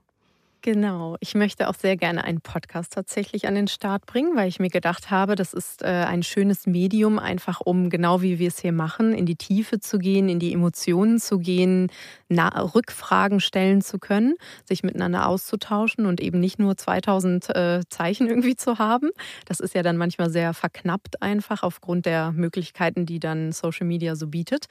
[0.65, 1.19] Genau.
[1.21, 4.71] Ich möchte auch sehr gerne einen Podcast tatsächlich an den Start bringen, weil ich mir
[4.71, 8.73] gedacht habe, das ist äh, ein schönes Medium, einfach um genau wie wir es hier
[8.73, 11.91] machen, in die Tiefe zu gehen, in die Emotionen zu gehen,
[12.31, 18.57] Rückfragen stellen zu können, sich miteinander auszutauschen und eben nicht nur 2000 äh, Zeichen irgendwie
[18.57, 19.11] zu haben.
[19.45, 24.17] Das ist ja dann manchmal sehr verknappt einfach aufgrund der Möglichkeiten, die dann Social Media
[24.17, 24.65] so bietet.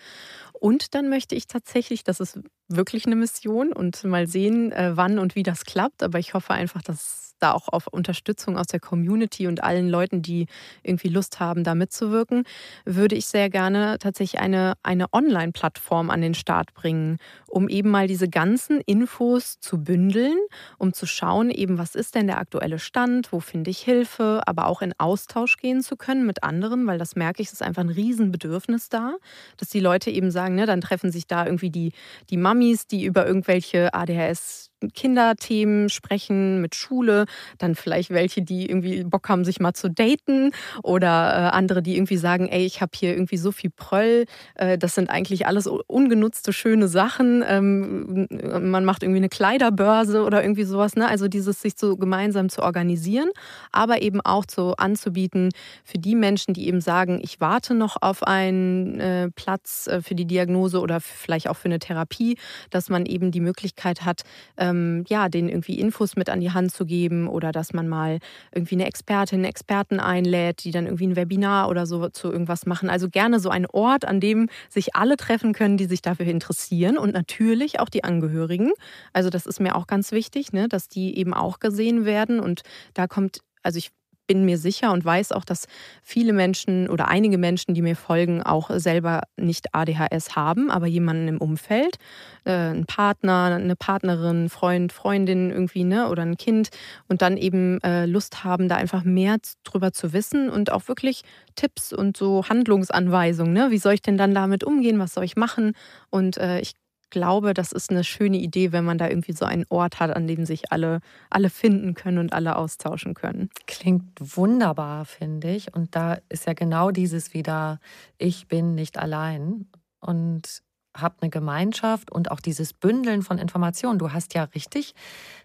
[0.53, 5.19] Und dann möchte ich tatsächlich, das ist wirklich eine Mission und mal sehen, äh, wann
[5.19, 6.03] und wie das klappt.
[6.03, 10.21] Aber ich hoffe einfach, dass da auch auf Unterstützung aus der Community und allen Leuten,
[10.21, 10.47] die
[10.83, 12.43] irgendwie Lust haben, da mitzuwirken,
[12.85, 17.17] würde ich sehr gerne tatsächlich eine, eine Online-Plattform an den Start bringen,
[17.47, 20.37] um eben mal diese ganzen Infos zu bündeln,
[20.77, 24.67] um zu schauen, eben was ist denn der aktuelle Stand, wo finde ich Hilfe, aber
[24.67, 27.83] auch in Austausch gehen zu können mit anderen, weil das merke ich, es ist einfach
[27.83, 29.15] ein Riesenbedürfnis da,
[29.57, 31.91] dass die Leute eben sagen, ne, dann treffen sich da irgendwie die,
[32.29, 37.25] die Mamis, die über irgendwelche ADHS Kinderthemen sprechen, mit Schule,
[37.57, 40.51] dann vielleicht welche, die irgendwie Bock haben, sich mal zu daten
[40.83, 44.77] oder äh, andere, die irgendwie sagen, ey, ich habe hier irgendwie so viel Pröll, äh,
[44.77, 47.43] das sind eigentlich alles ungenutzte schöne Sachen.
[47.47, 48.27] Ähm,
[48.71, 51.07] man macht irgendwie eine Kleiderbörse oder irgendwie sowas, ne?
[51.07, 53.29] Also dieses sich so gemeinsam zu organisieren,
[53.71, 55.49] aber eben auch so anzubieten
[55.83, 60.15] für die Menschen, die eben sagen, ich warte noch auf einen äh, Platz äh, für
[60.15, 62.37] die Diagnose oder vielleicht auch für eine Therapie,
[62.69, 64.23] dass man eben die Möglichkeit hat,
[64.57, 67.87] ähm, ähm, ja, denen irgendwie Infos mit an die Hand zu geben oder dass man
[67.87, 68.19] mal
[68.53, 72.89] irgendwie eine Expertin, Experten einlädt, die dann irgendwie ein Webinar oder so zu irgendwas machen.
[72.89, 76.97] Also gerne so ein Ort, an dem sich alle treffen können, die sich dafür interessieren
[76.97, 78.71] und natürlich auch die Angehörigen.
[79.13, 82.61] Also das ist mir auch ganz wichtig, ne, dass die eben auch gesehen werden und
[82.93, 83.91] da kommt, also ich
[84.27, 85.67] bin mir sicher und weiß auch, dass
[86.03, 91.27] viele Menschen oder einige Menschen, die mir folgen, auch selber nicht ADHS haben, aber jemanden
[91.27, 91.97] im Umfeld,
[92.45, 96.69] äh, ein Partner, eine Partnerin, Freund, Freundin irgendwie, ne, oder ein Kind
[97.07, 101.21] und dann eben äh, Lust haben, da einfach mehr drüber zu wissen und auch wirklich
[101.55, 103.67] Tipps und so Handlungsanweisungen, ne?
[103.71, 104.99] Wie soll ich denn dann damit umgehen?
[104.99, 105.73] Was soll ich machen?
[106.09, 106.73] Und äh, ich
[107.13, 110.27] glaube, das ist eine schöne Idee, wenn man da irgendwie so einen Ort hat, an
[110.27, 110.99] dem sich alle,
[111.29, 113.49] alle finden können und alle austauschen können.
[113.67, 115.73] Klingt wunderbar, finde ich.
[115.73, 117.79] Und da ist ja genau dieses wieder,
[118.17, 119.67] ich bin nicht allein
[119.99, 120.63] und
[120.97, 123.99] habe eine Gemeinschaft und auch dieses Bündeln von Informationen.
[123.99, 124.93] Du hast ja richtig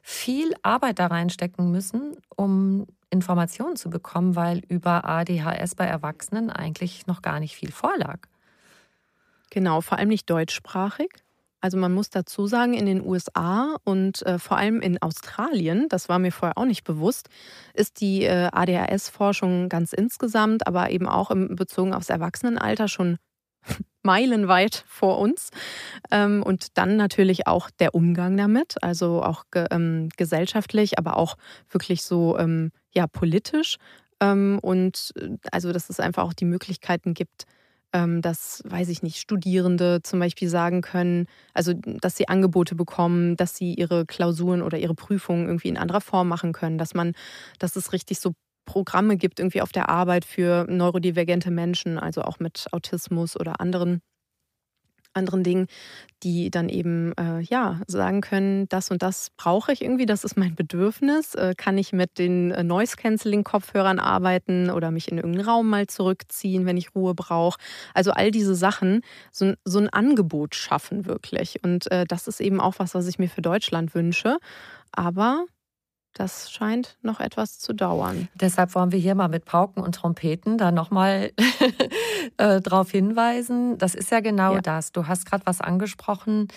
[0.03, 7.07] viel Arbeit da reinstecken müssen, um Informationen zu bekommen, weil über ADHS bei Erwachsenen eigentlich
[7.07, 8.21] noch gar nicht viel vorlag.
[9.51, 11.11] Genau, vor allem nicht deutschsprachig.
[11.61, 16.09] Also man muss dazu sagen, in den USA und äh, vor allem in Australien, das
[16.09, 17.29] war mir vorher auch nicht bewusst,
[17.75, 23.19] ist die äh, ADHS-Forschung ganz insgesamt, aber eben auch im, bezogen aufs Erwachsenenalter schon
[24.03, 25.51] meilenweit vor uns.
[26.11, 31.37] Ähm, und dann natürlich auch der Umgang damit, also auch ge ähm, gesellschaftlich, aber auch
[31.69, 33.77] wirklich so ähm, ja, politisch.
[34.21, 37.47] Ähm, und äh, also, dass es einfach auch die Möglichkeiten gibt,
[37.93, 43.57] dass, weiß ich nicht, Studierende zum Beispiel sagen können, also dass sie Angebote bekommen, dass
[43.57, 47.13] sie ihre Klausuren oder ihre Prüfungen irgendwie in anderer Form machen können, dass man,
[47.59, 48.33] dass es richtig so
[48.67, 54.01] Programme gibt irgendwie auf der Arbeit für neurodivergente Menschen, also auch mit Autismus oder anderen
[55.19, 55.67] anderen Dingen,
[56.23, 60.37] die dann eben äh, ja sagen können, das und das brauche ich irgendwie, das ist
[60.37, 61.35] mein Bedürfnis.
[61.35, 65.69] Äh, kann ich mit den äh, Noise Cancelling Kopfhörern arbeiten oder mich in irgendeinen Raum
[65.69, 67.59] mal zurückziehen, wenn ich Ruhe brauche?
[67.95, 71.63] Also all diese Sachen, so, so ein Angebot schaffen wirklich.
[71.63, 74.39] Und äh, das ist eben auch was, was ich mir für Deutschland wünsche.
[74.93, 75.45] Aber
[76.19, 78.29] das scheint noch etwas zu dauern.
[78.35, 81.31] Deshalb wollen wir hier mal mit Pauken und Trompeten da nochmal
[82.37, 83.79] äh, darauf hinweisen.
[83.79, 84.61] Das ist ja genau ja.
[84.61, 84.91] das.
[84.91, 86.49] Du hast gerade was angesprochen.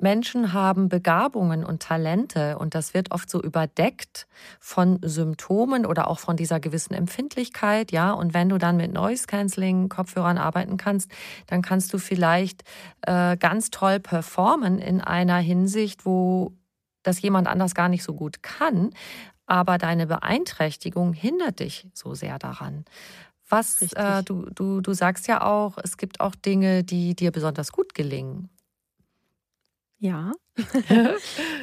[0.00, 4.28] Menschen haben Begabungen und Talente und das wird oft so überdeckt
[4.60, 8.12] von Symptomen oder auch von dieser gewissen Empfindlichkeit, ja.
[8.12, 11.10] Und wenn du dann mit Noise Cancelling Kopfhörern arbeiten kannst,
[11.48, 12.62] dann kannst du vielleicht
[13.02, 16.52] äh, ganz toll performen in einer Hinsicht, wo
[17.08, 18.90] das jemand anders gar nicht so gut kann,
[19.46, 22.84] aber deine Beeinträchtigung hindert dich so sehr daran.
[23.48, 27.72] Was äh, du, du, du sagst ja auch, es gibt auch Dinge, die dir besonders
[27.72, 28.50] gut gelingen.
[29.98, 30.32] Ja.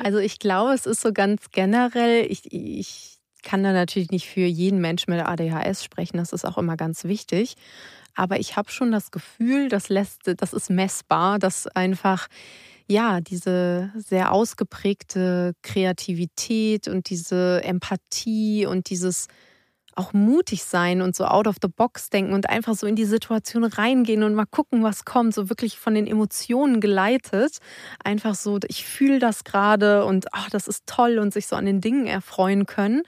[0.03, 4.45] also ich glaube, es ist so ganz generell, ich, ich kann da natürlich nicht für
[4.45, 7.55] jeden Menschen mit ADHS sprechen, das ist auch immer ganz wichtig.
[8.15, 12.27] Aber ich habe schon das Gefühl, das lässt, das ist messbar, dass einfach
[12.87, 19.27] ja, diese sehr ausgeprägte Kreativität und diese Empathie und dieses
[19.95, 23.05] auch mutig sein und so out of the box denken und einfach so in die
[23.05, 27.59] Situation reingehen und mal gucken, was kommt, so wirklich von den Emotionen geleitet.
[28.03, 31.65] Einfach so, ich fühle das gerade und ach, das ist toll und sich so an
[31.65, 33.03] den Dingen erfreuen können.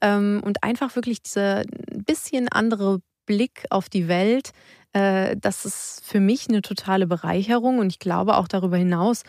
[0.00, 1.62] Ähm, und einfach wirklich dieser
[2.06, 4.50] bisschen andere Blick auf die Welt,
[4.92, 9.22] äh, das ist für mich eine totale Bereicherung und ich glaube auch darüber hinaus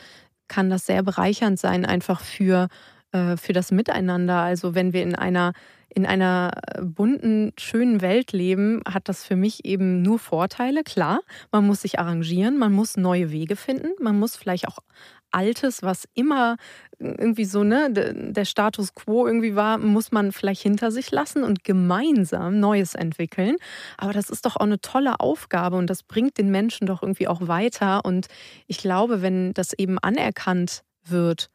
[0.47, 2.67] kann das sehr bereichernd sein, einfach für,
[3.11, 4.39] äh, für das Miteinander.
[4.39, 5.53] Also wenn wir in einer
[5.95, 10.83] in einer bunten, schönen Welt leben, hat das für mich eben nur Vorteile.
[10.83, 11.21] Klar,
[11.51, 14.79] man muss sich arrangieren, man muss neue Wege finden, man muss vielleicht auch
[15.33, 16.57] Altes, was immer
[16.99, 21.63] irgendwie so, ne, der Status quo irgendwie war, muss man vielleicht hinter sich lassen und
[21.63, 23.57] gemeinsam Neues entwickeln.
[23.97, 27.27] Aber das ist doch auch eine tolle Aufgabe und das bringt den Menschen doch irgendwie
[27.27, 28.05] auch weiter.
[28.05, 28.27] Und
[28.67, 31.49] ich glaube, wenn das eben anerkannt wird,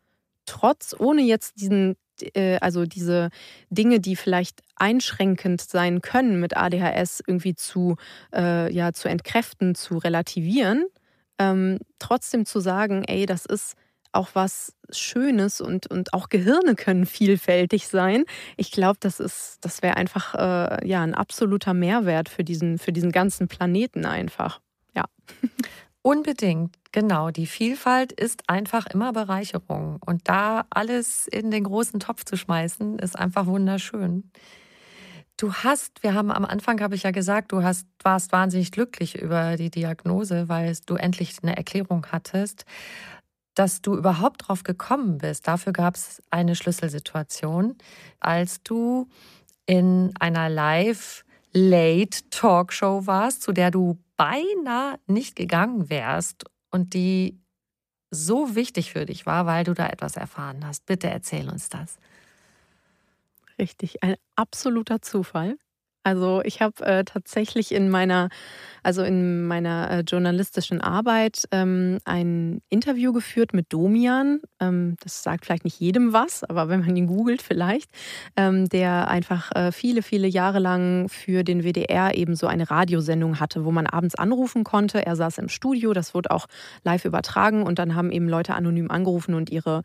[0.46, 1.96] trotz, ohne jetzt diesen,
[2.34, 3.30] äh, also diese
[3.70, 7.96] Dinge, die vielleicht einschränkend sein können mit ADHS irgendwie zu,
[8.34, 10.84] äh, ja, zu entkräften, zu relativieren,
[11.38, 13.74] ähm, trotzdem zu sagen, ey, das ist
[14.12, 18.24] auch was Schönes und, und auch Gehirne können vielfältig sein.
[18.56, 22.92] Ich glaube, das ist, das wäre einfach äh, ja ein absoluter Mehrwert für diesen, für
[22.92, 24.60] diesen ganzen Planeten einfach.
[24.96, 25.04] Ja.
[26.02, 27.30] Unbedingt, genau.
[27.30, 29.98] Die Vielfalt ist einfach immer Bereicherung.
[30.06, 34.30] Und da alles in den großen Topf zu schmeißen, ist einfach wunderschön.
[35.38, 39.22] Du hast, wir haben am Anfang, habe ich ja gesagt, du hast, warst wahnsinnig glücklich
[39.22, 42.64] über die Diagnose, weil du endlich eine Erklärung hattest.
[43.54, 47.76] Dass du überhaupt drauf gekommen bist, dafür gab es eine Schlüsselsituation,
[48.18, 49.08] als du
[49.64, 57.38] in einer Live-Late-Talkshow warst, zu der du beinahe nicht gegangen wärst und die
[58.10, 60.84] so wichtig für dich war, weil du da etwas erfahren hast.
[60.84, 61.96] Bitte erzähl uns das.
[63.58, 64.02] Richtig.
[64.02, 65.56] Ein absoluter Zufall.
[66.04, 68.30] Also ich habe äh, tatsächlich in meiner,
[68.82, 74.40] also in meiner äh, journalistischen Arbeit ähm, ein Interview geführt mit Domian.
[74.58, 77.90] Ähm, das sagt vielleicht nicht jedem was, aber wenn man ihn googelt vielleicht,
[78.36, 83.38] ähm, der einfach äh, viele, viele Jahre lang für den WDR eben so eine Radiosendung
[83.38, 85.04] hatte, wo man abends anrufen konnte.
[85.04, 86.46] Er saß im Studio, das wurde auch
[86.84, 89.82] live übertragen und dann haben eben Leute anonym angerufen und ihre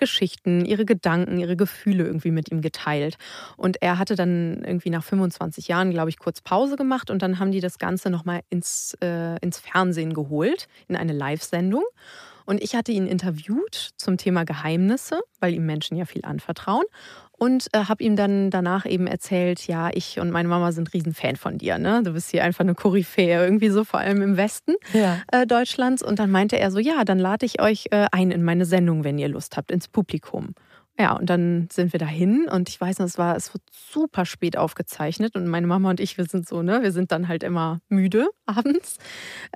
[0.00, 3.16] Geschichten, ihre Gedanken, ihre Gefühle irgendwie mit ihm geteilt.
[3.56, 7.38] Und er hatte dann irgendwie nach 25 Jahren, glaube ich, kurz Pause gemacht und dann
[7.38, 11.84] haben die das Ganze nochmal ins, äh, ins Fernsehen geholt, in eine Live-Sendung.
[12.46, 16.84] Und ich hatte ihn interviewt zum Thema Geheimnisse, weil ihm Menschen ja viel anvertrauen
[17.40, 21.36] und äh, habe ihm dann danach eben erzählt, ja, ich und meine Mama sind Riesenfan
[21.36, 21.78] von dir.
[21.78, 22.02] Ne?
[22.04, 25.16] Du bist hier einfach eine Koryphäe, irgendwie so, vor allem im Westen ja.
[25.32, 26.02] äh, Deutschlands.
[26.02, 29.04] Und dann meinte er so, ja, dann lade ich euch äh, ein in meine Sendung,
[29.04, 30.54] wenn ihr Lust habt, ins Publikum.
[31.00, 34.26] Ja, und dann sind wir dahin und ich weiß noch, es war, es wird super
[34.26, 37.42] spät aufgezeichnet und meine Mama und ich, wir sind so, ne, wir sind dann halt
[37.42, 38.98] immer müde abends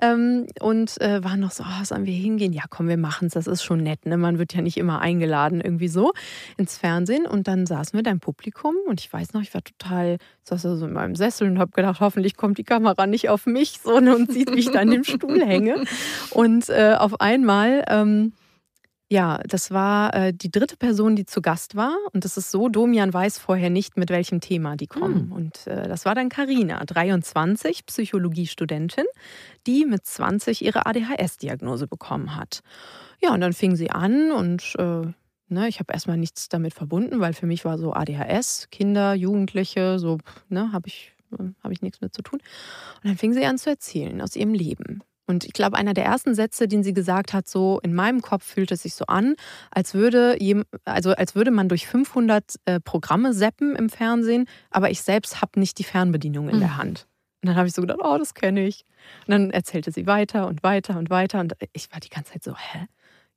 [0.01, 2.51] ähm, und äh, waren noch so, oh, sollen wir hingehen?
[2.51, 5.01] Ja, komm, wir machen es, das ist schon nett, ne, man wird ja nicht immer
[5.01, 6.13] eingeladen irgendwie so
[6.57, 7.27] ins Fernsehen.
[7.27, 10.63] Und dann saßen wir da im Publikum und ich weiß noch, ich war total, saß
[10.63, 13.99] so in meinem Sessel und habe gedacht, hoffentlich kommt die Kamera nicht auf mich so
[13.99, 15.83] ne, und sieht, wie ich da in dem Stuhl hänge
[16.31, 18.33] und äh, auf einmal ähm,
[19.07, 21.95] ja, das war äh, die dritte Person, die zu Gast war.
[22.13, 25.27] Und das ist so, Domian weiß vorher nicht, mit welchem Thema die kommen.
[25.27, 25.31] Mhm.
[25.31, 29.05] Und äh, das war dann Karina, 23, Psychologiestudentin,
[29.67, 32.61] die mit 20 ihre ADHS-Diagnose bekommen hat.
[33.21, 35.13] Ja, und dann fing sie an und äh,
[35.49, 39.99] ne, ich habe erstmal nichts damit verbunden, weil für mich war so ADHS, Kinder, Jugendliche,
[39.99, 40.17] so,
[40.49, 42.39] ne, habe ich, äh, hab ich nichts mit zu tun.
[43.03, 45.03] Und dann fing sie an zu erzählen aus ihrem Leben.
[45.27, 48.43] Und ich glaube, einer der ersten Sätze, den sie gesagt hat, so in meinem Kopf
[48.43, 49.35] fühlt es sich so an,
[49.71, 50.37] als würde,
[50.85, 55.59] also als würde man durch 500 äh, Programme seppen im Fernsehen, aber ich selbst habe
[55.59, 56.59] nicht die Fernbedienung in mhm.
[56.59, 57.07] der Hand.
[57.41, 58.85] Und dann habe ich so gedacht, oh, das kenne ich.
[59.27, 61.39] Und dann erzählte sie weiter und weiter und weiter.
[61.39, 62.87] Und ich war die ganze Zeit so, hä?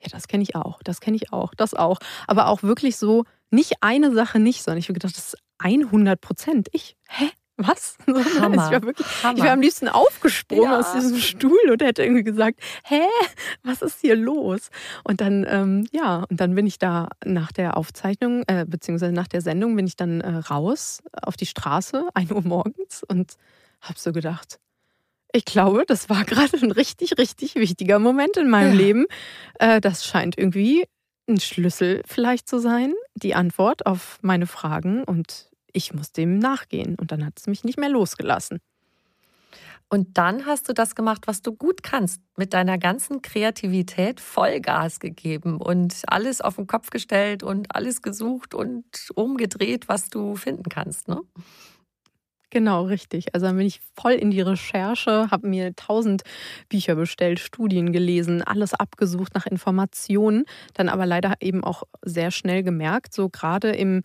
[0.01, 1.98] Ja, das kenne ich auch, das kenne ich auch, das auch.
[2.27, 6.20] Aber auch wirklich so, nicht eine Sache nicht, sondern ich habe gedacht, das ist 100
[6.20, 6.96] Prozent ich.
[7.09, 7.29] Hä?
[7.59, 7.99] Was?
[8.40, 8.66] Hammer.
[8.66, 9.37] Ich war wirklich, Hammer.
[9.37, 10.79] ich wäre am liebsten aufgesprungen ja.
[10.79, 13.03] aus diesem Stuhl und hätte irgendwie gesagt, hä,
[13.62, 14.71] was ist hier los?
[15.05, 19.29] Und dann, ähm, ja, und dann bin ich da nach der Aufzeichnung, äh, beziehungsweise nach
[19.29, 23.35] der Sendung, bin ich dann äh, raus auf die Straße, 1 Uhr morgens und
[23.81, 24.59] habe so gedacht,
[25.33, 28.79] ich glaube, das war gerade ein richtig, richtig wichtiger Moment in meinem ja.
[28.79, 29.07] Leben.
[29.59, 30.85] Äh, das scheint irgendwie
[31.29, 36.96] ein Schlüssel vielleicht zu sein, die Antwort auf meine Fragen und ich muss dem nachgehen.
[36.96, 38.59] Und dann hat es mich nicht mehr losgelassen.
[39.90, 45.00] Und dann hast du das gemacht, was du gut kannst, mit deiner ganzen Kreativität Vollgas
[45.00, 50.68] gegeben und alles auf den Kopf gestellt und alles gesucht und umgedreht, was du finden
[50.68, 51.22] kannst, ne?
[52.50, 53.35] Genau, richtig.
[53.35, 56.22] Also dann bin ich voll in die Recherche, habe mir tausend
[56.70, 62.62] Bücher bestellt, Studien gelesen, alles abgesucht nach Informationen, dann aber leider eben auch sehr schnell
[62.62, 64.00] gemerkt, so gerade im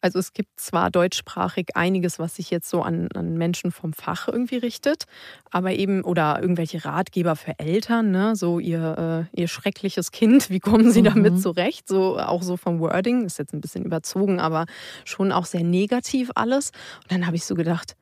[0.00, 4.28] also es gibt zwar deutschsprachig einiges, was sich jetzt so an, an, Menschen vom Fach
[4.28, 5.04] irgendwie richtet,
[5.50, 8.36] aber eben, oder irgendwelche Ratgeber für Eltern, ne?
[8.36, 11.06] so ihr, äh, ihr schreckliches Kind, wie kommen sie mhm.
[11.06, 11.88] damit zurecht?
[11.88, 14.66] So auch so vom Wording, ist jetzt ein bisschen überzogen, aber
[15.04, 16.70] schon auch sehr negativ alles.
[17.02, 17.96] Und dann habe ich so gedacht,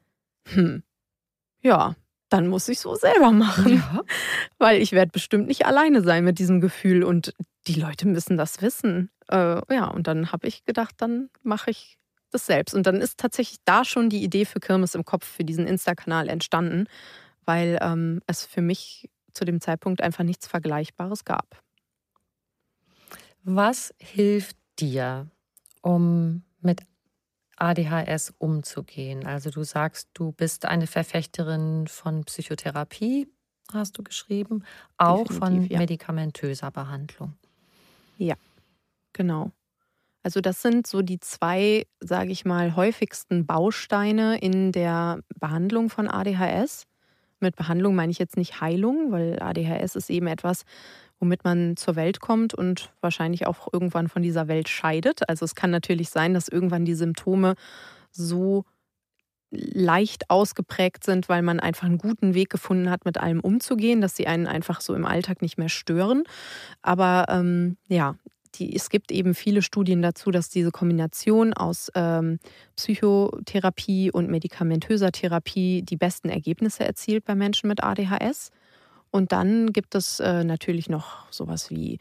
[0.49, 0.83] hm,
[1.63, 1.95] ja,
[2.29, 3.77] dann muss ich so selber machen.
[3.77, 4.03] Ja.
[4.59, 7.33] Weil ich werde bestimmt nicht alleine sein mit diesem Gefühl und
[7.67, 9.11] die Leute müssen das wissen.
[9.29, 11.99] Äh, ja, und dann habe ich gedacht, dann mache ich
[12.31, 12.75] das selbst.
[12.75, 16.29] Und dann ist tatsächlich da schon die Idee für Kirmes im Kopf für diesen Insta-Kanal
[16.29, 16.87] entstanden,
[17.45, 21.63] weil ähm, es für mich zu dem Zeitpunkt einfach nichts Vergleichbares gab.
[23.43, 25.29] Was hilft dir,
[25.83, 26.83] um mit
[27.57, 29.27] ADHS umzugehen?
[29.27, 33.29] Also du sagst, du bist eine Verfechterin von Psychotherapie,
[33.73, 34.65] hast du geschrieben,
[34.97, 37.35] auch Definitiv, von medikamentöser Behandlung.
[38.17, 38.37] Ja,
[39.15, 39.53] genau.
[40.23, 46.09] Also das sind so die zwei, sage ich mal, häufigsten Bausteine in der Behandlung von
[46.09, 46.87] ADHS.
[47.41, 50.65] Mit Behandlung meine ich jetzt nicht Heilung, weil ADHS ist eben etwas,
[51.21, 55.29] womit man zur Welt kommt und wahrscheinlich auch irgendwann von dieser Welt scheidet.
[55.29, 57.55] Also es kann natürlich sein, dass irgendwann die Symptome
[58.11, 58.65] so
[59.51, 64.17] leicht ausgeprägt sind, weil man einfach einen guten Weg gefunden hat, mit allem umzugehen, dass
[64.17, 66.25] sie einen einfach so im Alltag nicht mehr stören.
[66.83, 68.17] Aber ähm, ja,
[68.59, 72.39] die, es gibt eben viele Studien dazu, dass diese Kombination aus ähm,
[72.77, 78.51] Psychotherapie und medikamentöser Therapie die besten Ergebnisse erzielt bei Menschen mit ADHS.
[79.11, 81.99] Und dann gibt es äh, natürlich noch sowas wie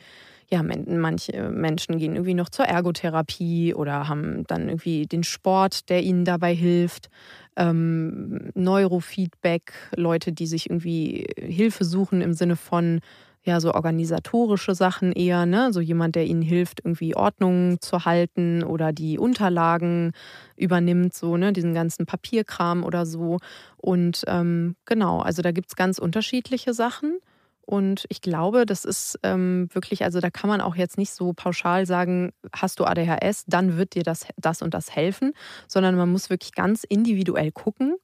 [0.53, 6.03] ja, manche Menschen gehen irgendwie noch zur Ergotherapie oder haben dann irgendwie den Sport, der
[6.03, 7.09] ihnen dabei hilft.
[7.55, 12.99] Ähm, Neurofeedback, Leute, die sich irgendwie Hilfe suchen im Sinne von
[13.45, 15.73] ja, so organisatorische Sachen eher, ne?
[15.73, 20.13] So jemand, der ihnen hilft, irgendwie Ordnung zu halten oder die Unterlagen
[20.55, 23.39] übernimmt, so, ne, diesen ganzen Papierkram oder so.
[23.77, 27.19] Und ähm, genau, also da gibt es ganz unterschiedliche Sachen.
[27.65, 31.33] Und ich glaube, das ist ähm, wirklich, also da kann man auch jetzt nicht so
[31.33, 35.33] pauschal sagen, hast du ADHS, dann wird dir das, das und das helfen,
[35.67, 37.95] sondern man muss wirklich ganz individuell gucken.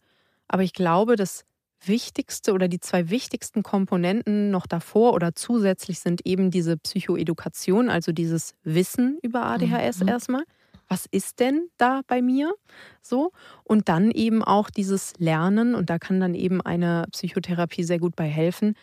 [0.47, 1.45] Aber ich glaube, das
[1.86, 8.11] Wichtigste oder die zwei wichtigsten Komponenten noch davor oder zusätzlich sind eben diese Psychoedukation, also
[8.11, 10.07] dieses Wissen über ADHS mhm.
[10.07, 10.43] erstmal.
[10.88, 12.53] Was ist denn da bei mir?
[13.01, 13.32] So.
[13.63, 18.15] Und dann eben auch dieses Lernen, und da kann dann eben eine Psychotherapie sehr gut
[18.15, 18.73] bei helfen,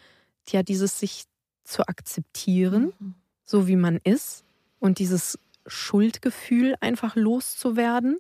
[0.49, 1.25] ja, dieses sich
[1.65, 3.15] zu akzeptieren, mhm.
[3.45, 4.45] so wie man ist,
[4.79, 8.19] und dieses Schuldgefühl einfach loszuwerden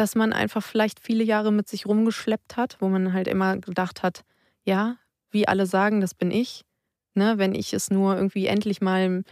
[0.00, 4.02] dass man einfach vielleicht viele Jahre mit sich rumgeschleppt hat, wo man halt immer gedacht
[4.02, 4.24] hat,
[4.64, 4.96] ja,
[5.30, 6.64] wie alle sagen, das bin ich.
[7.14, 9.24] Ne, wenn ich es nur irgendwie endlich mal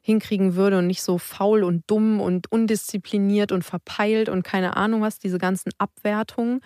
[0.00, 5.02] hinkriegen würde und nicht so faul und dumm und undiszipliniert und verpeilt und keine Ahnung
[5.02, 6.60] was, diese ganzen Abwertungen,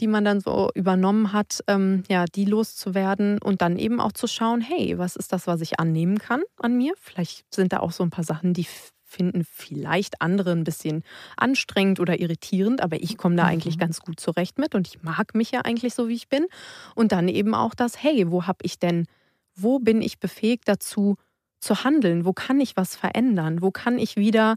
[0.00, 4.26] die man dann so übernommen hat, ähm, ja, die loszuwerden und dann eben auch zu
[4.26, 6.92] schauen, hey, was ist das, was ich annehmen kann an mir?
[7.00, 8.66] Vielleicht sind da auch so ein paar Sachen, die
[9.14, 11.04] finden vielleicht andere ein bisschen
[11.36, 13.80] anstrengend oder irritierend, aber ich komme da eigentlich mhm.
[13.80, 16.46] ganz gut zurecht mit und ich mag mich ja eigentlich so, wie ich bin.
[16.94, 19.06] Und dann eben auch das, hey, wo habe ich denn,
[19.54, 21.16] wo bin ich befähigt dazu
[21.60, 22.24] zu handeln?
[22.24, 23.62] Wo kann ich was verändern?
[23.62, 24.56] Wo kann ich wieder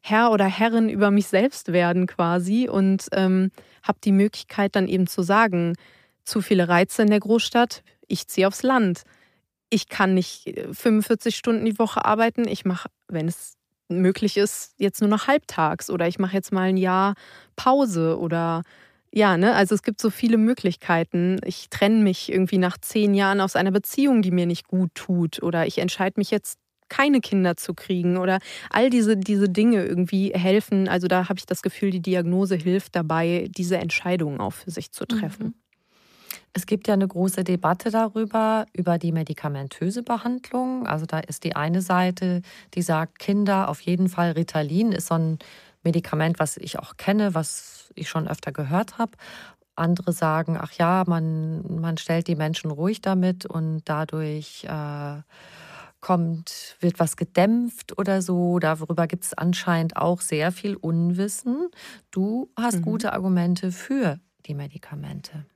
[0.00, 3.50] Herr oder Herrin über mich selbst werden quasi und ähm,
[3.82, 5.74] habe die Möglichkeit dann eben zu sagen,
[6.24, 9.02] zu viele Reize in der Großstadt, ich ziehe aufs Land.
[9.70, 12.48] Ich kann nicht 45 äh, Stunden die Woche arbeiten.
[12.48, 13.57] Ich mache, wenn es
[13.88, 17.14] möglich ist, jetzt nur noch halbtags oder ich mache jetzt mal ein Jahr
[17.56, 18.62] Pause oder
[19.12, 21.38] ja, ne, also es gibt so viele Möglichkeiten.
[21.44, 25.42] Ich trenne mich irgendwie nach zehn Jahren aus einer Beziehung, die mir nicht gut tut
[25.42, 26.58] oder ich entscheide mich jetzt
[26.90, 28.38] keine Kinder zu kriegen oder
[28.70, 30.88] all diese, diese Dinge irgendwie helfen.
[30.88, 34.92] Also da habe ich das Gefühl, die Diagnose hilft dabei, diese Entscheidungen auch für sich
[34.92, 35.46] zu treffen.
[35.48, 35.54] Mhm.
[36.58, 40.88] Es gibt ja eine große Debatte darüber, über die medikamentöse Behandlung.
[40.88, 42.42] Also da ist die eine Seite,
[42.74, 45.38] die sagt, Kinder auf jeden Fall Ritalin ist so ein
[45.84, 49.12] Medikament, was ich auch kenne, was ich schon öfter gehört habe.
[49.76, 55.22] Andere sagen, ach ja, man, man stellt die Menschen ruhig damit und dadurch äh,
[56.00, 58.58] kommt, wird was gedämpft oder so.
[58.58, 61.68] Darüber gibt es anscheinend auch sehr viel Unwissen.
[62.10, 62.82] Du hast mhm.
[62.82, 65.46] gute Argumente für die Medikamente.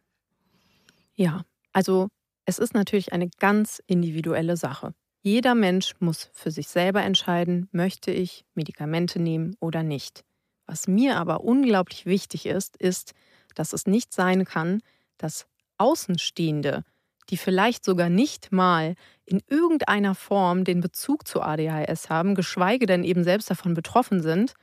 [1.16, 2.08] Ja, also
[2.46, 4.94] es ist natürlich eine ganz individuelle Sache.
[5.22, 10.24] Jeder Mensch muss für sich selber entscheiden, möchte ich Medikamente nehmen oder nicht.
[10.66, 13.12] Was mir aber unglaublich wichtig ist, ist,
[13.54, 14.80] dass es nicht sein kann,
[15.18, 15.46] dass
[15.78, 16.84] Außenstehende,
[17.30, 18.94] die vielleicht sogar nicht mal
[19.24, 24.54] in irgendeiner Form den Bezug zu ADHS haben, geschweige denn eben selbst davon betroffen sind,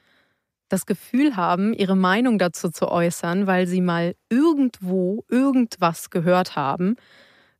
[0.69, 6.95] das Gefühl haben, ihre Meinung dazu zu äußern, weil sie mal irgendwo irgendwas gehört haben,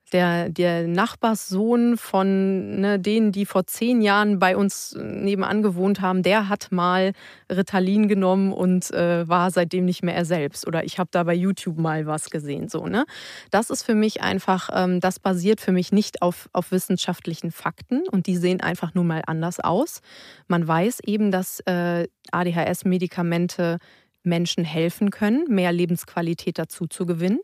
[0.10, 6.24] der, der Nachbarssohn von ne, denen, die vor zehn Jahren bei uns nebenan gewohnt haben,
[6.24, 7.14] der hat mal
[7.52, 10.68] Ritalin genommen und äh, war seitdem nicht mehr er selbst.
[10.68, 12.70] Oder ich habe da bei YouTube mal was gesehen.
[12.70, 13.06] So, ne?
[13.52, 18.04] Das ist für mich einfach, ähm, das basiert für mich nicht auf, auf wissenschaftlichen Fakten
[18.10, 20.02] und die sehen einfach nur mal anders aus.
[20.48, 23.78] Man weiß eben, dass äh, ADHS-Medikamente
[24.24, 27.40] Menschen helfen können, mehr Lebensqualität dazu zu gewinnen.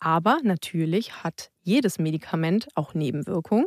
[0.00, 3.66] Aber natürlich hat jedes Medikament auch Nebenwirkungen.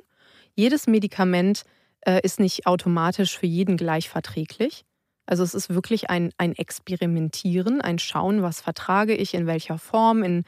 [0.55, 1.63] Jedes Medikament
[2.01, 4.85] äh, ist nicht automatisch für jeden gleich verträglich.
[5.25, 10.21] Also es ist wirklich ein, ein Experimentieren, ein Schauen, was vertrage ich, in welcher Form,
[10.21, 10.43] in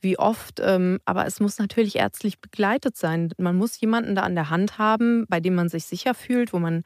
[0.00, 0.60] wie oft.
[0.60, 3.32] Ähm, aber es muss natürlich ärztlich begleitet sein.
[3.38, 6.58] Man muss jemanden da an der Hand haben, bei dem man sich sicher fühlt, wo
[6.58, 6.84] man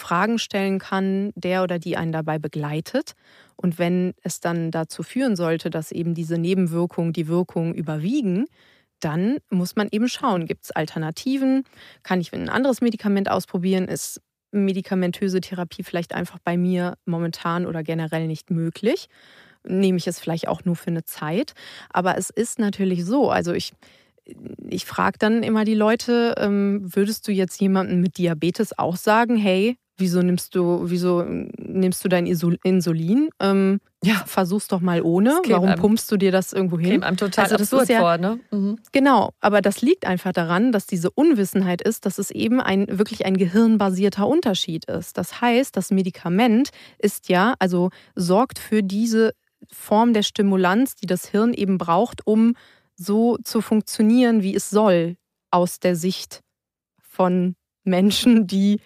[0.00, 3.12] Fragen stellen kann, der oder die einen dabei begleitet.
[3.56, 8.46] Und wenn es dann dazu führen sollte, dass eben diese Nebenwirkungen die Wirkung überwiegen,
[9.00, 11.64] dann muss man eben schauen, gibt es Alternativen?
[12.02, 13.88] Kann ich ein anderes Medikament ausprobieren?
[13.88, 14.20] Ist
[14.52, 19.08] medikamentöse Therapie vielleicht einfach bei mir momentan oder generell nicht möglich?
[19.64, 21.52] Nehme ich es vielleicht auch nur für eine Zeit?
[21.90, 23.72] Aber es ist natürlich so, also ich,
[24.68, 29.36] ich frage dann immer die Leute, ähm, würdest du jetzt jemandem mit Diabetes auch sagen,
[29.36, 33.30] hey, wieso nimmst du, wieso nimmst du dein Insulin?
[33.38, 34.22] Ähm, ja.
[34.26, 35.40] Versuch's doch mal ohne.
[35.46, 36.92] Warum einem, pumpst du dir das irgendwo hin?
[36.92, 38.40] Käme einem total also das absurd ja, vor, ne?
[38.50, 38.78] Mhm.
[38.92, 43.26] Genau, aber das liegt einfach daran, dass diese Unwissenheit ist, dass es eben ein wirklich
[43.26, 45.18] ein gehirnbasierter Unterschied ist.
[45.18, 49.32] Das heißt, das Medikament ist ja, also sorgt für diese
[49.70, 52.54] Form der Stimulanz, die das Hirn eben braucht, um
[52.96, 55.16] so zu funktionieren, wie es soll,
[55.50, 56.42] aus der Sicht
[57.00, 58.80] von Menschen, die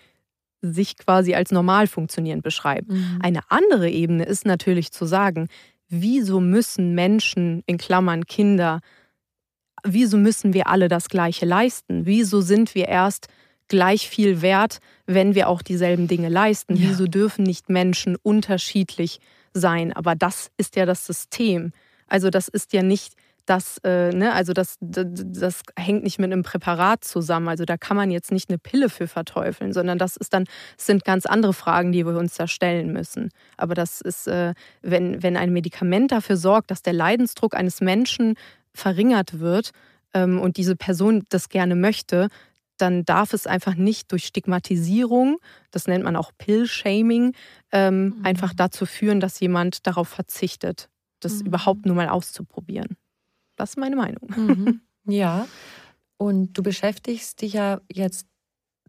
[0.72, 2.94] sich quasi als normal funktionierend beschreiben.
[2.94, 3.18] Mhm.
[3.22, 5.48] Eine andere Ebene ist natürlich zu sagen,
[5.88, 8.80] wieso müssen Menschen, in Klammern Kinder,
[9.84, 12.06] wieso müssen wir alle das Gleiche leisten?
[12.06, 13.28] Wieso sind wir erst
[13.68, 16.76] gleich viel wert, wenn wir auch dieselben Dinge leisten?
[16.76, 16.88] Ja.
[16.88, 19.20] Wieso dürfen nicht Menschen unterschiedlich
[19.52, 19.92] sein?
[19.92, 21.72] Aber das ist ja das System.
[22.06, 23.14] Also das ist ja nicht
[23.46, 27.48] das, äh, ne, also das, das, das, hängt nicht mit einem Präparat zusammen.
[27.48, 30.44] Also da kann man jetzt nicht eine Pille für verteufeln, sondern das ist dann,
[30.76, 33.30] das sind ganz andere Fragen, die wir uns da stellen müssen.
[33.56, 38.34] Aber das ist, äh, wenn, wenn ein Medikament dafür sorgt, dass der Leidensdruck eines Menschen
[38.72, 39.72] verringert wird
[40.14, 42.28] ähm, und diese Person das gerne möchte,
[42.78, 45.38] dann darf es einfach nicht durch Stigmatisierung,
[45.70, 47.34] das nennt man auch Pill-Shaming,
[47.72, 48.24] ähm, mhm.
[48.24, 50.88] einfach dazu führen, dass jemand darauf verzichtet,
[51.20, 51.46] das mhm.
[51.46, 52.96] überhaupt nur mal auszuprobieren.
[53.56, 54.28] Das ist meine Meinung.
[54.36, 54.80] Mhm.
[55.06, 55.46] Ja.
[56.16, 58.26] Und du beschäftigst dich ja jetzt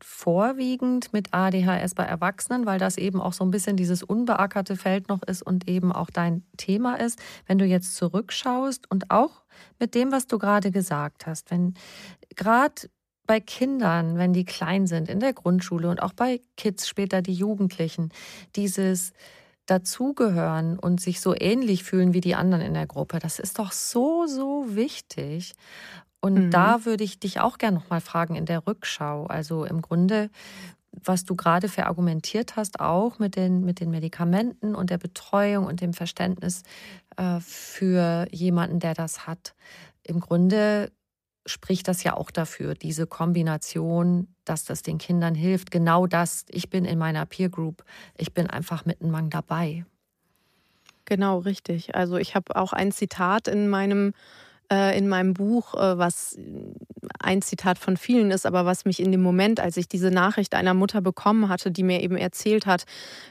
[0.01, 5.07] vorwiegend mit ADHS bei Erwachsenen, weil das eben auch so ein bisschen dieses unbeackerte Feld
[5.07, 7.19] noch ist und eben auch dein Thema ist.
[7.45, 9.43] Wenn du jetzt zurückschaust und auch
[9.79, 11.75] mit dem, was du gerade gesagt hast, wenn
[12.35, 12.89] gerade
[13.25, 17.33] bei Kindern, wenn die klein sind in der Grundschule und auch bei Kids später die
[17.33, 18.09] Jugendlichen,
[18.55, 19.13] dieses
[19.65, 23.19] dazugehören und sich so ähnlich fühlen wie die anderen in der Gruppe.
[23.19, 25.53] Das ist doch so, so wichtig.
[26.21, 26.51] Und mhm.
[26.51, 29.25] da würde ich dich auch gerne nochmal fragen in der Rückschau.
[29.25, 30.29] Also im Grunde,
[30.91, 35.81] was du gerade verargumentiert hast, auch mit den, mit den Medikamenten und der Betreuung und
[35.81, 36.63] dem Verständnis
[37.17, 39.55] äh, für jemanden, der das hat.
[40.03, 40.91] Im Grunde
[41.45, 45.71] spricht das ja auch dafür, diese Kombination, dass das den Kindern hilft.
[45.71, 47.83] Genau das, ich bin in meiner Peer Group,
[48.17, 49.85] ich bin einfach mittenmang dabei.
[51.05, 51.95] Genau, richtig.
[51.95, 54.13] Also ich habe auch ein Zitat in meinem
[54.71, 56.37] äh, in meinem Buch, äh, was
[57.25, 60.53] ein Zitat von vielen ist, aber was mich in dem Moment, als ich diese Nachricht
[60.53, 62.85] einer Mutter bekommen hatte, die mir eben erzählt hat,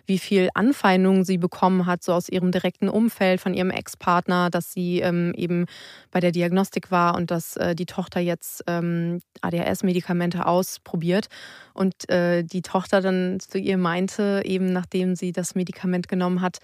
[0.06, 4.72] wie viel Anfeindungen sie bekommen hat, so aus ihrem direkten Umfeld, von ihrem Ex-Partner, dass
[4.72, 5.66] sie ähm, eben
[6.10, 11.28] bei der Diagnostik war und dass äh, die Tochter jetzt ähm, ADHS-Medikamente ausprobiert.
[11.72, 16.58] Und äh, die Tochter dann zu ihr meinte, eben nachdem sie das Medikament genommen hat,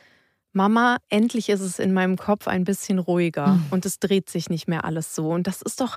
[0.52, 3.66] Mama, endlich ist es in meinem Kopf ein bisschen ruhiger mhm.
[3.70, 5.30] und es dreht sich nicht mehr alles so.
[5.30, 5.96] Und das ist doch,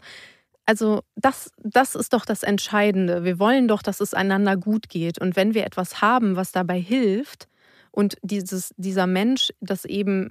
[0.66, 3.24] also das, das ist doch das Entscheidende.
[3.24, 5.20] Wir wollen doch, dass es einander gut geht.
[5.20, 7.48] Und wenn wir etwas haben, was dabei hilft
[7.92, 10.30] und dieses, dieser Mensch das eben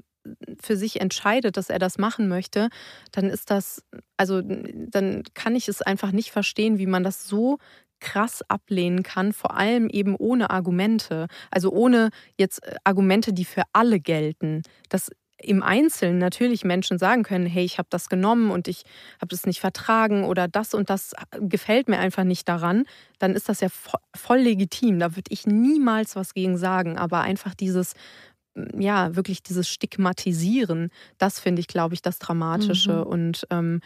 [0.60, 2.68] für sich entscheidet, dass er das machen möchte,
[3.10, 3.82] dann ist das,
[4.16, 7.58] also dann kann ich es einfach nicht verstehen, wie man das so
[8.02, 11.28] krass ablehnen kann, vor allem eben ohne Argumente.
[11.50, 14.62] Also ohne jetzt äh, Argumente, die für alle gelten.
[14.88, 15.10] Dass
[15.42, 18.82] im Einzelnen natürlich Menschen sagen können, hey, ich habe das genommen und ich
[19.20, 22.84] habe das nicht vertragen oder das und das gefällt mir einfach nicht daran,
[23.18, 23.68] dann ist das ja
[24.14, 24.98] voll legitim.
[24.98, 26.98] Da würde ich niemals was gegen sagen.
[26.98, 27.94] Aber einfach dieses,
[28.76, 32.92] ja, wirklich dieses Stigmatisieren, das finde ich, glaube ich, das Dramatische.
[32.92, 33.02] Mhm.
[33.02, 33.80] Und ähm,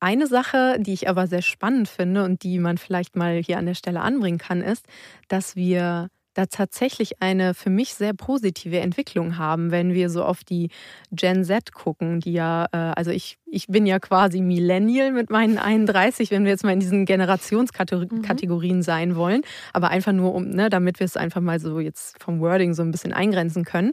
[0.00, 3.66] eine Sache, die ich aber sehr spannend finde und die man vielleicht mal hier an
[3.66, 4.86] der Stelle anbringen kann, ist,
[5.28, 10.44] dass wir da tatsächlich eine für mich sehr positive Entwicklung haben, wenn wir so auf
[10.44, 10.68] die
[11.10, 15.56] Gen Z gucken, die ja, äh, also ich, ich bin ja quasi Millennial mit meinen
[15.56, 18.82] 31, wenn wir jetzt mal in diesen Generationskategorien mhm.
[18.82, 22.40] sein wollen, aber einfach nur um, ne, damit wir es einfach mal so jetzt vom
[22.40, 23.92] Wording so ein bisschen eingrenzen können.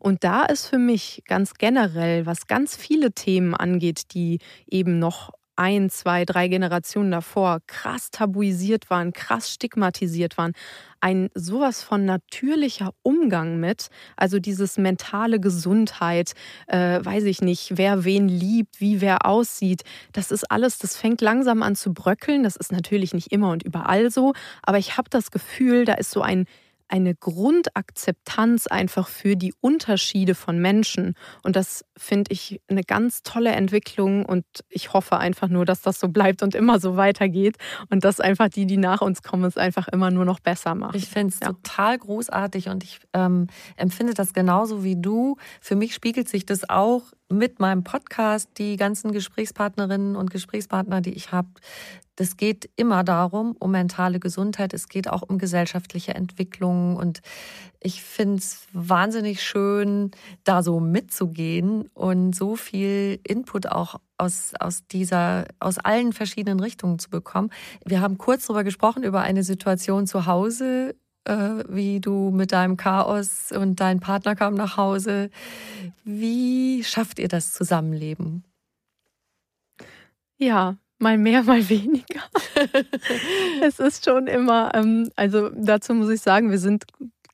[0.00, 5.30] Und da ist für mich ganz generell, was ganz viele Themen angeht, die eben noch
[5.56, 10.52] ein, zwei, drei Generationen davor krass tabuisiert waren, krass stigmatisiert waren,
[11.00, 16.32] ein sowas von natürlicher Umgang mit, also dieses mentale Gesundheit,
[16.66, 19.82] äh, weiß ich nicht, wer wen liebt, wie wer aussieht,
[20.12, 22.42] das ist alles, das fängt langsam an zu bröckeln.
[22.42, 24.32] Das ist natürlich nicht immer und überall so,
[24.62, 26.46] aber ich habe das Gefühl, da ist so ein
[26.94, 31.14] eine Grundakzeptanz einfach für die Unterschiede von Menschen.
[31.42, 35.98] Und das finde ich eine ganz tolle Entwicklung und ich hoffe einfach nur, dass das
[35.98, 37.56] so bleibt und immer so weitergeht
[37.90, 40.96] und dass einfach die, die nach uns kommen, es einfach immer nur noch besser machen.
[40.96, 41.48] Ich finde es ja.
[41.48, 45.36] total großartig und ich ähm, empfinde das genauso wie du.
[45.60, 51.14] Für mich spiegelt sich das auch mit meinem Podcast, die ganzen Gesprächspartnerinnen und Gesprächspartner, die
[51.14, 51.48] ich habe,
[52.16, 54.72] das geht immer darum, um mentale Gesundheit.
[54.72, 56.96] Es geht auch um gesellschaftliche Entwicklung.
[56.96, 57.20] Und
[57.80, 60.12] ich finde es wahnsinnig schön,
[60.44, 66.98] da so mitzugehen und so viel Input auch aus, aus dieser, aus allen verschiedenen Richtungen
[66.98, 67.50] zu bekommen.
[67.84, 70.94] Wir haben kurz darüber gesprochen, über eine Situation zu Hause,
[71.24, 75.30] äh, wie du mit deinem Chaos und dein Partner kam nach Hause.
[76.04, 78.44] Wie schafft ihr das Zusammenleben?
[80.36, 82.22] Ja, mal mehr, mal weniger.
[83.62, 86.84] es ist schon immer, ähm, also dazu muss ich sagen, wir sind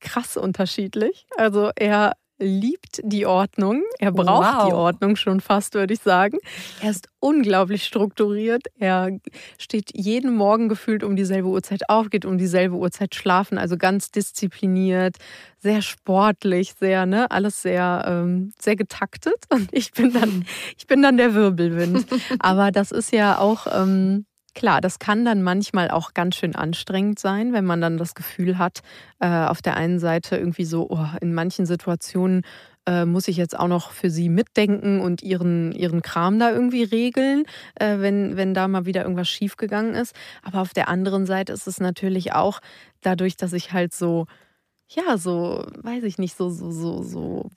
[0.00, 1.26] krass unterschiedlich.
[1.36, 3.82] Also er liebt die Ordnung.
[3.98, 4.66] Er braucht wow.
[4.66, 6.38] die Ordnung schon fast, würde ich sagen.
[6.82, 8.64] Er ist unglaublich strukturiert.
[8.78, 9.10] Er
[9.58, 14.10] steht jeden Morgen gefühlt um dieselbe Uhrzeit auf, geht um dieselbe Uhrzeit schlafen, also ganz
[14.10, 15.16] diszipliniert,
[15.58, 19.44] sehr sportlich, sehr, ne, alles sehr, ähm, sehr getaktet.
[19.50, 20.46] Und ich bin dann,
[20.78, 22.06] ich bin dann der Wirbelwind.
[22.38, 24.24] Aber das ist ja auch, ähm,
[24.60, 28.58] Klar, das kann dann manchmal auch ganz schön anstrengend sein, wenn man dann das Gefühl
[28.58, 28.80] hat,
[29.18, 32.42] äh, auf der einen Seite irgendwie so, oh, in manchen Situationen
[32.84, 36.82] äh, muss ich jetzt auch noch für sie mitdenken und ihren, ihren Kram da irgendwie
[36.82, 37.44] regeln,
[37.76, 40.14] äh, wenn, wenn da mal wieder irgendwas schiefgegangen ist.
[40.42, 42.60] Aber auf der anderen Seite ist es natürlich auch
[43.00, 44.26] dadurch, dass ich halt so
[44.92, 47.50] ja, so, weiß ich nicht, so, so, so, so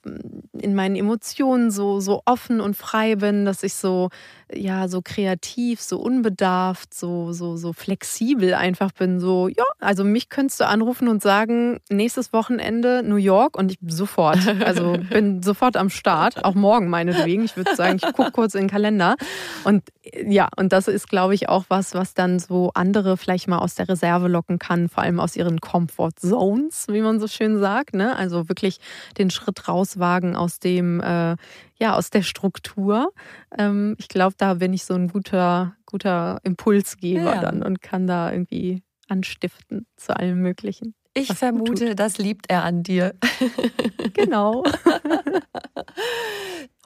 [0.53, 4.09] in meinen Emotionen so, so offen und frei bin, dass ich so,
[4.53, 9.19] ja, so kreativ, so unbedarft, so, so, so flexibel einfach bin.
[9.19, 13.79] So, ja, also mich könntest du anrufen und sagen, nächstes Wochenende New York und ich
[13.88, 14.38] sofort.
[14.63, 17.45] Also bin sofort am Start, auch morgen meinetwegen.
[17.45, 19.15] Ich würde sagen, ich gucke kurz in den Kalender.
[19.63, 19.84] Und
[20.25, 23.75] ja, und das ist, glaube ich, auch was, was dann so andere vielleicht mal aus
[23.75, 27.93] der Reserve locken kann, vor allem aus ihren Comfort Zones, wie man so schön sagt.
[27.93, 28.15] Ne?
[28.15, 28.80] Also wirklich
[29.17, 31.36] den Schritt rauswagen aus dem, äh,
[31.78, 33.11] ja, aus der Struktur.
[33.57, 37.41] Ähm, ich glaube, da bin ich so ein guter, guter Impulsgeber ja.
[37.41, 40.95] dann und kann da irgendwie anstiften zu allem Möglichen.
[41.13, 43.13] Ich vermute, das liebt er an dir.
[44.13, 44.63] genau.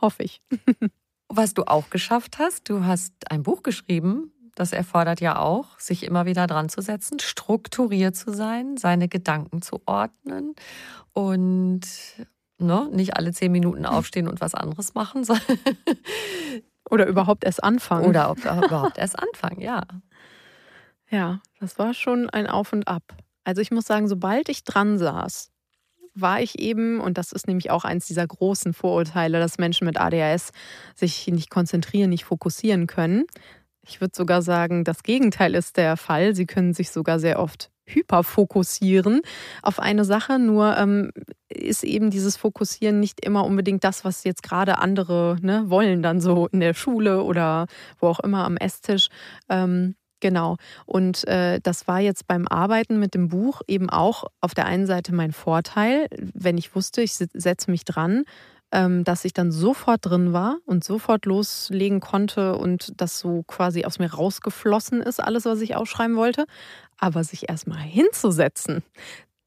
[0.02, 0.42] Hoffe ich.
[1.30, 4.32] Was du auch geschafft hast, du hast ein Buch geschrieben.
[4.58, 9.62] Das erfordert ja auch, sich immer wieder dran zu setzen, strukturiert zu sein, seine Gedanken
[9.62, 10.56] zu ordnen
[11.14, 11.82] und
[12.58, 15.28] ne, nicht alle zehn Minuten aufstehen und was anderes machen.
[16.90, 18.08] Oder überhaupt erst anfangen.
[18.08, 18.34] Oder
[18.66, 19.84] überhaupt erst anfangen, ja.
[21.12, 23.04] Ja, das war schon ein Auf und Ab.
[23.44, 25.52] Also ich muss sagen, sobald ich dran saß,
[26.16, 30.00] war ich eben, und das ist nämlich auch eins dieser großen Vorurteile, dass Menschen mit
[30.00, 30.52] ADHS
[30.96, 33.26] sich nicht konzentrieren, nicht fokussieren können.
[33.88, 36.36] Ich würde sogar sagen, das Gegenteil ist der Fall.
[36.36, 39.22] Sie können sich sogar sehr oft hyperfokussieren
[39.62, 40.40] auf eine Sache.
[40.40, 41.12] Nur ähm,
[41.48, 46.20] ist eben dieses Fokussieren nicht immer unbedingt das, was jetzt gerade andere ne, wollen, dann
[46.20, 47.68] so in der Schule oder
[48.00, 49.08] wo auch immer am Esstisch.
[49.50, 50.58] Ähm, Genau.
[50.88, 54.88] Und äh, das war jetzt beim Arbeiten mit dem Buch eben auch auf der einen
[54.88, 58.24] Seite mein Vorteil, wenn ich wusste, ich setze mich dran,
[58.72, 63.98] dass ich dann sofort drin war und sofort loslegen konnte und das so quasi aus
[63.98, 66.46] mir rausgeflossen ist, alles, was ich ausschreiben wollte.
[67.00, 68.84] Aber sich erstmal hinzusetzen,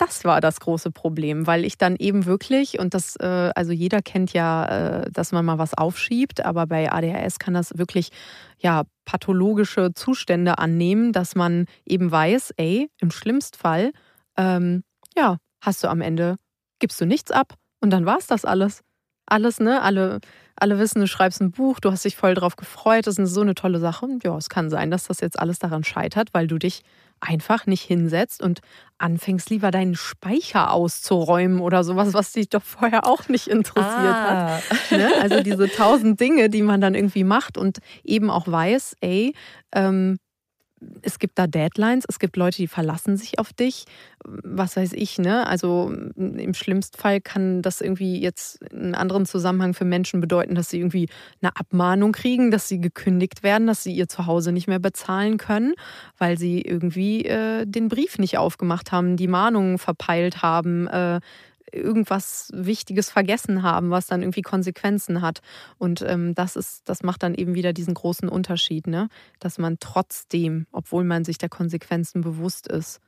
[0.01, 4.01] das war das große Problem, weil ich dann eben wirklich, und das, äh, also jeder
[4.01, 8.09] kennt ja, äh, dass man mal was aufschiebt, aber bei ADHS kann das wirklich
[8.59, 13.93] ja pathologische Zustände annehmen, dass man eben weiß, ey, im schlimmsten Fall,
[14.39, 16.37] ähm, ja, hast du am Ende,
[16.79, 18.83] gibst du nichts ab und dann war es das alles.
[19.31, 19.81] Alles, ne?
[19.81, 20.21] Alle,
[20.57, 23.41] alle wissen, du schreibst ein Buch, du hast dich voll drauf gefreut, das ist so
[23.41, 24.07] eine tolle Sache.
[24.23, 26.83] Ja, es kann sein, dass das jetzt alles daran scheitert, weil du dich
[27.21, 28.61] einfach nicht hinsetzt und
[28.99, 34.57] anfängst lieber deinen Speicher auszuräumen oder sowas, was dich doch vorher auch nicht interessiert ah.
[34.57, 34.91] hat.
[34.91, 35.11] Ne?
[35.21, 39.35] Also diese tausend Dinge, die man dann irgendwie macht und eben auch weiß, ey,
[39.73, 40.19] ähm,
[41.03, 43.85] es gibt da Deadlines, es gibt Leute, die verlassen sich auf dich.
[44.25, 45.47] Was weiß ich, ne?
[45.47, 50.71] Also im schlimmsten Fall kann das irgendwie jetzt in anderen Zusammenhang für Menschen bedeuten, dass
[50.71, 51.09] sie irgendwie
[51.43, 55.75] eine Abmahnung kriegen, dass sie gekündigt werden, dass sie ihr Zuhause nicht mehr bezahlen können,
[56.19, 61.21] weil sie irgendwie äh, den Brief nicht aufgemacht haben, die Mahnungen verpeilt haben, äh,
[61.73, 65.41] irgendwas Wichtiges vergessen haben, was dann irgendwie Konsequenzen hat.
[65.79, 69.09] Und ähm, das ist, das macht dann eben wieder diesen großen Unterschied, ne?
[69.39, 73.01] Dass man trotzdem, obwohl man sich der Konsequenzen bewusst ist,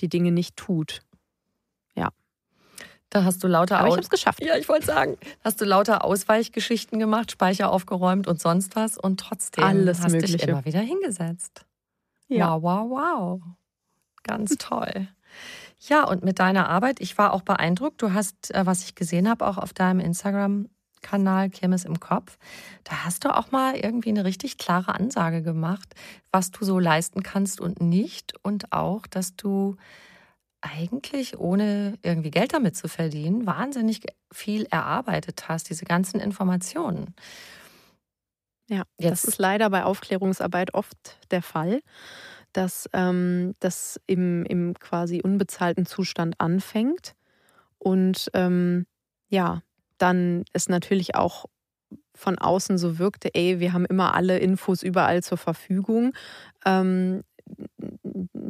[0.00, 1.00] die Dinge nicht tut.
[1.94, 2.10] Ja.
[3.10, 4.42] Da hast du lauter Aber ich hab's geschafft.
[4.42, 9.20] Ja, ich wollte sagen, hast du lauter Ausweichgeschichten gemacht, Speicher aufgeräumt und sonst was und
[9.20, 10.38] trotzdem Alles hast Mögliche.
[10.38, 11.64] dich immer wieder hingesetzt.
[12.28, 12.60] Ja.
[12.60, 13.42] Wow, wow, wow.
[14.24, 15.08] Ganz toll.
[15.88, 18.02] Ja, und mit deiner Arbeit, ich war auch beeindruckt.
[18.02, 20.68] Du hast, äh, was ich gesehen habe, auch auf deinem Instagram,
[21.02, 22.36] Kanal Kirmes im Kopf.
[22.82, 25.94] Da hast du auch mal irgendwie eine richtig klare Ansage gemacht,
[26.32, 28.34] was du so leisten kannst und nicht.
[28.42, 29.76] Und auch, dass du
[30.60, 34.00] eigentlich, ohne irgendwie Geld damit zu verdienen, wahnsinnig
[34.32, 37.14] viel erarbeitet hast, diese ganzen Informationen.
[38.68, 39.10] Ja, Jetzt.
[39.10, 40.96] das ist leider bei Aufklärungsarbeit oft
[41.30, 41.82] der Fall,
[42.56, 47.14] dass ähm, das im, im quasi unbezahlten Zustand anfängt
[47.78, 48.86] und ähm,
[49.28, 49.62] ja,
[49.98, 51.46] dann ist natürlich auch
[52.14, 56.12] von außen so wirkte, ey, wir haben immer alle Infos überall zur Verfügung.
[56.64, 57.22] Ähm,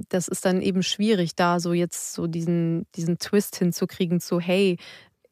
[0.08, 4.78] das ist dann eben schwierig, da so jetzt so diesen, diesen Twist hinzukriegen, so, hey,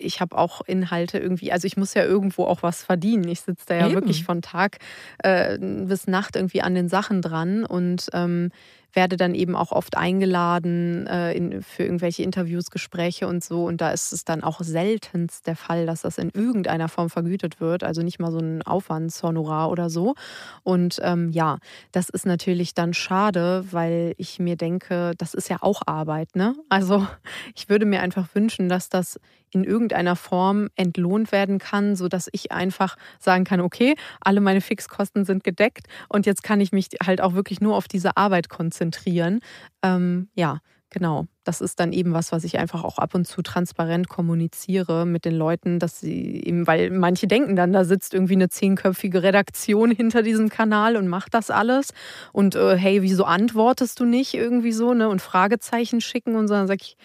[0.04, 3.28] ich habe auch Inhalte irgendwie, also ich muss ja irgendwo auch was verdienen.
[3.28, 3.94] Ich sitze da ja Eben.
[3.94, 4.78] wirklich von Tag
[5.18, 8.50] äh, bis Nacht irgendwie an den Sachen dran und ähm,
[8.94, 13.64] werde dann eben auch oft eingeladen äh, in, für irgendwelche Interviews, Gespräche und so.
[13.64, 17.60] Und da ist es dann auch seltenst der Fall, dass das in irgendeiner Form vergütet
[17.60, 17.84] wird.
[17.84, 20.14] Also nicht mal so ein Aufwandshonorar oder so.
[20.62, 21.58] Und ähm, ja,
[21.92, 26.36] das ist natürlich dann schade, weil ich mir denke, das ist ja auch Arbeit.
[26.36, 26.54] Ne?
[26.68, 27.06] Also
[27.54, 29.18] ich würde mir einfach wünschen, dass das
[29.54, 35.24] in irgendeiner Form entlohnt werden kann, sodass ich einfach sagen kann, okay, alle meine Fixkosten
[35.24, 39.40] sind gedeckt und jetzt kann ich mich halt auch wirklich nur auf diese Arbeit konzentrieren.
[39.82, 40.58] Ähm, ja,
[40.90, 41.26] genau.
[41.44, 45.26] Das ist dann eben was, was ich einfach auch ab und zu transparent kommuniziere mit
[45.26, 49.90] den Leuten, dass sie eben, weil manche denken dann, da sitzt irgendwie eine zehnköpfige Redaktion
[49.90, 51.90] hinter diesem Kanal und macht das alles.
[52.32, 55.10] Und äh, hey, wieso antwortest du nicht irgendwie so, ne?
[55.10, 56.54] Und Fragezeichen schicken und so.
[56.54, 56.96] Dann sage ich,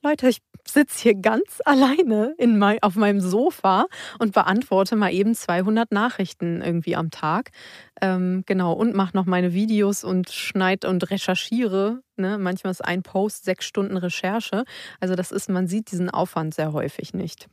[0.00, 3.86] Leute, ich sitze hier ganz alleine in mein, auf meinem Sofa
[4.20, 7.50] und beantworte mal eben 200 Nachrichten irgendwie am Tag.
[8.00, 12.00] Ähm, genau, und mache noch meine Videos und schneide und recherchiere.
[12.16, 12.38] Ne?
[12.38, 14.64] Manchmal ist ein Post sechs Stunden Recherche.
[15.00, 17.48] Also das ist, man sieht diesen Aufwand sehr häufig nicht.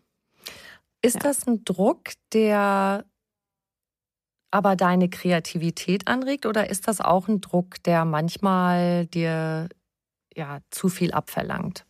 [1.02, 1.22] Ist ja.
[1.22, 3.06] das ein Druck, der
[4.52, 9.68] aber deine Kreativität anregt oder ist das auch ein Druck, der manchmal dir
[10.36, 11.86] ja zu viel abverlangt?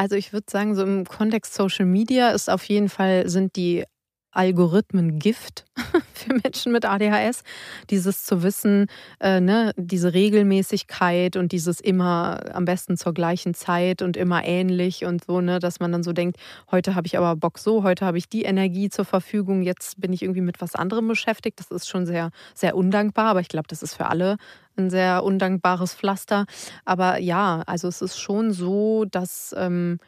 [0.00, 3.84] Also ich würde sagen, so im Kontext Social Media ist auf jeden Fall, sind die
[4.32, 5.64] Algorithmen Gift
[6.14, 7.42] für Menschen mit ADHS.
[7.90, 8.86] Dieses zu wissen,
[9.18, 15.04] äh, ne, diese Regelmäßigkeit und dieses immer am besten zur gleichen Zeit und immer ähnlich
[15.04, 16.38] und so, ne, dass man dann so denkt,
[16.70, 20.12] heute habe ich aber Bock so, heute habe ich die Energie zur Verfügung, jetzt bin
[20.12, 21.58] ich irgendwie mit was anderem beschäftigt.
[21.58, 24.36] Das ist schon sehr, sehr undankbar, aber ich glaube, das ist für alle
[24.76, 26.46] ein sehr undankbares Pflaster.
[26.84, 29.98] Aber ja, also es ist schon so, dass, ähm,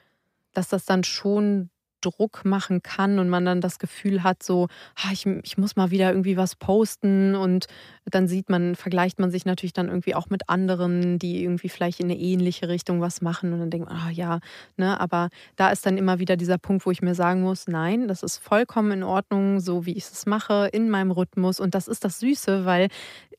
[0.52, 1.70] dass das dann schon
[2.03, 4.68] Druck machen kann und man dann das Gefühl hat, so,
[5.12, 7.66] ich, ich muss mal wieder irgendwie was posten und
[8.05, 12.00] dann sieht man, vergleicht man sich natürlich dann irgendwie auch mit anderen, die irgendwie vielleicht
[12.00, 14.40] in eine ähnliche Richtung was machen und dann denkt man, ah ja,
[14.76, 18.09] ne, aber da ist dann immer wieder dieser Punkt, wo ich mir sagen muss, nein,
[18.09, 21.88] das ist vollkommen in Ordnung, so wie ich es mache, in meinem Rhythmus und das
[21.88, 22.88] ist das Süße, weil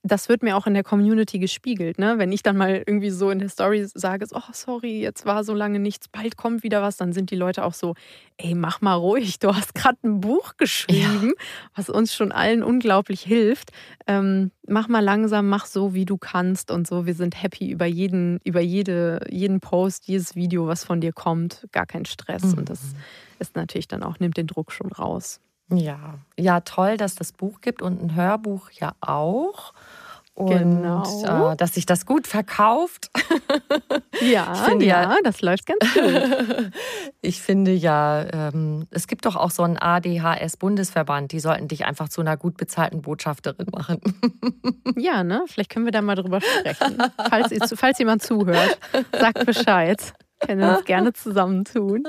[0.03, 1.97] das wird mir auch in der Community gespiegelt.
[1.97, 2.15] Ne?
[2.17, 5.53] Wenn ich dann mal irgendwie so in der Story sage, oh sorry, jetzt war so
[5.53, 7.95] lange nichts, bald kommt wieder was, dann sind die Leute auch so,
[8.37, 11.45] ey, mach mal ruhig, du hast gerade ein Buch geschrieben, ja.
[11.75, 13.71] was uns schon allen unglaublich hilft.
[14.07, 17.05] Ähm, mach mal langsam, mach so, wie du kannst und so.
[17.05, 21.67] Wir sind happy über jeden, über jede, jeden Post, jedes Video, was von dir kommt.
[21.71, 22.43] Gar kein Stress.
[22.43, 22.59] Mhm.
[22.59, 22.97] Und das mhm.
[23.39, 25.39] ist natürlich dann auch, nimmt den Druck schon raus.
[25.69, 29.73] Ja, ja, toll, dass das Buch gibt und ein Hörbuch ja auch.
[30.35, 31.51] Und genau.
[31.51, 33.09] äh, dass sich das gut verkauft.
[34.21, 36.71] Ja, finde, ja, ja, das läuft ganz gut.
[37.21, 42.09] ich finde ja, ähm, es gibt doch auch so einen ADHS-Bundesverband, die sollten dich einfach
[42.09, 43.99] zu einer gut bezahlten Botschafterin machen.
[44.95, 45.43] ja, ne?
[45.47, 46.97] Vielleicht können wir da mal drüber sprechen.
[47.27, 48.77] Falls, falls jemand zuhört,
[49.19, 50.13] sagt Bescheid.
[50.39, 52.03] Können wir uns gerne zusammentun.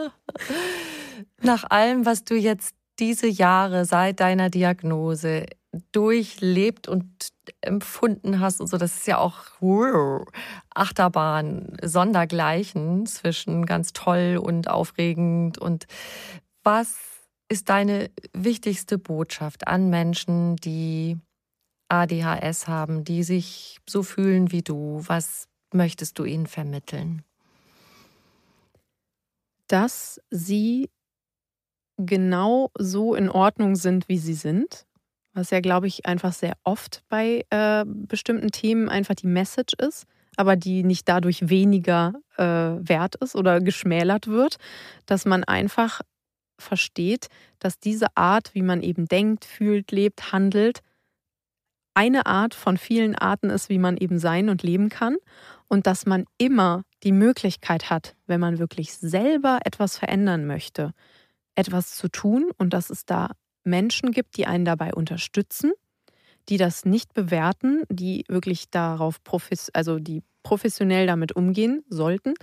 [1.43, 5.47] Nach allem, was du jetzt diese Jahre seit deiner Diagnose
[5.93, 9.45] durchlebt und empfunden hast und so, das ist ja auch
[10.75, 15.59] Achterbahn, Sondergleichen zwischen ganz toll und aufregend.
[15.59, 15.87] Und
[16.63, 16.97] was
[17.49, 21.19] ist deine wichtigste Botschaft an Menschen, die
[21.89, 25.03] ADHS haben, die sich so fühlen wie du?
[25.07, 27.23] Was möchtest du ihnen vermitteln?
[29.69, 30.91] Dass sie
[31.97, 34.87] genau so in Ordnung sind, wie sie sind.
[35.35, 40.07] Was ja, glaube ich, einfach sehr oft bei äh, bestimmten Themen einfach die Message ist,
[40.37, 44.57] aber die nicht dadurch weniger äh, wert ist oder geschmälert wird,
[45.07, 46.01] dass man einfach
[46.59, 47.29] versteht,
[47.59, 50.81] dass diese Art, wie man eben denkt, fühlt, lebt, handelt,
[51.95, 55.17] eine Art von vielen Arten ist, wie man eben sein und leben kann
[55.69, 60.93] und dass man immer die Möglichkeit hat, wenn man wirklich selber etwas verändern möchte,
[61.55, 63.31] etwas zu tun und dass es da
[63.65, 65.73] Menschen gibt, die einen dabei unterstützen,
[66.49, 72.35] die das nicht bewerten, die wirklich darauf profis also die professionell damit umgehen sollten.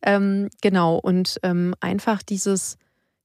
[0.00, 2.78] Ähm, genau, und ähm, einfach dieses,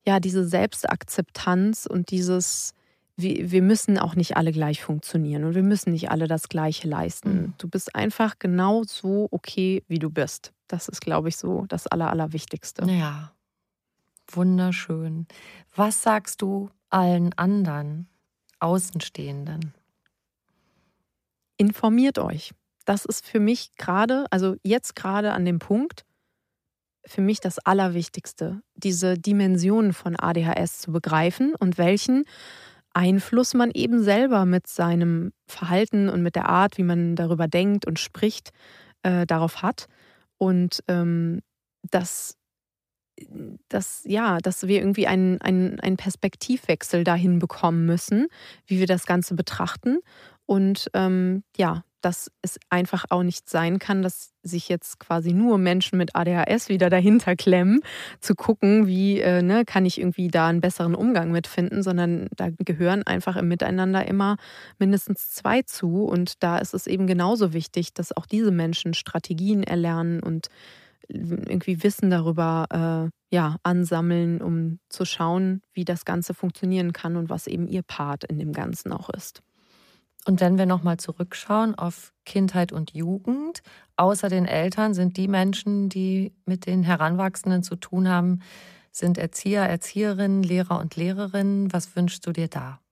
[0.06, 2.74] ja, diese Selbstakzeptanz und dieses,
[3.16, 6.88] wir, wir müssen auch nicht alle gleich funktionieren und wir müssen nicht alle das Gleiche
[6.88, 7.34] leisten.
[7.34, 7.54] Mhm.
[7.60, 10.52] Du bist einfach genau so okay, wie du bist.
[10.68, 12.86] Das ist, glaube ich, so das Aller, Allerwichtigste.
[12.90, 13.32] Ja,
[14.32, 15.28] wunderschön.
[15.76, 18.08] Was sagst du allen anderen
[18.60, 19.74] Außenstehenden?
[21.58, 22.52] Informiert euch.
[22.86, 26.06] Das ist für mich gerade, also jetzt gerade an dem Punkt,
[27.06, 32.26] für mich das Allerwichtigste, diese Dimensionen von ADHS zu begreifen und welchen
[32.94, 37.86] Einfluss man eben selber mit seinem Verhalten und mit der Art, wie man darüber denkt
[37.86, 38.52] und spricht,
[39.02, 39.88] äh, darauf hat.
[40.38, 41.42] Und ähm,
[41.90, 42.38] dass,
[43.70, 48.28] dass, ja, dass wir irgendwie einen, einen, einen Perspektivwechsel dahin bekommen müssen,
[48.66, 50.00] wie wir das Ganze betrachten.
[50.46, 55.58] Und ähm, ja, dass es einfach auch nicht sein kann, dass sich jetzt quasi nur
[55.58, 57.80] Menschen mit ADHS wieder dahinter klemmen,
[58.20, 62.50] zu gucken, wie äh, ne, kann ich irgendwie da einen besseren Umgang mitfinden, sondern da
[62.58, 64.36] gehören einfach im Miteinander immer
[64.80, 66.04] mindestens zwei zu.
[66.04, 70.50] Und da ist es eben genauso wichtig, dass auch diese Menschen Strategien erlernen und
[71.08, 77.30] irgendwie Wissen darüber äh, ja, ansammeln, um zu schauen, wie das Ganze funktionieren kann und
[77.30, 79.42] was eben ihr Part in dem Ganzen auch ist.
[80.26, 83.62] Und wenn wir nochmal zurückschauen auf Kindheit und Jugend,
[83.98, 88.40] außer den Eltern sind die Menschen, die mit den Heranwachsenden zu tun haben,
[88.92, 91.74] sind Erzieher, Erzieherinnen, Lehrer und Lehrerinnen.
[91.74, 92.83] Was wünschst du dir da?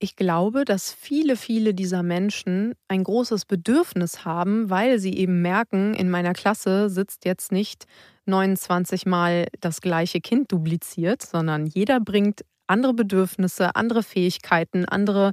[0.00, 5.92] Ich glaube, dass viele, viele dieser Menschen ein großes Bedürfnis haben, weil sie eben merken,
[5.94, 7.86] in meiner Klasse sitzt jetzt nicht
[8.26, 15.32] 29 Mal das gleiche Kind dupliziert, sondern jeder bringt andere Bedürfnisse, andere Fähigkeiten, andere,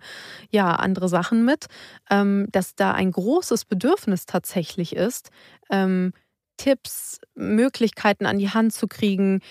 [0.50, 1.66] ja, andere Sachen mit,
[2.10, 5.30] ähm, dass da ein großes Bedürfnis tatsächlich ist,
[5.70, 6.12] ähm,
[6.58, 9.42] Tipps, Möglichkeiten an die Hand zu kriegen,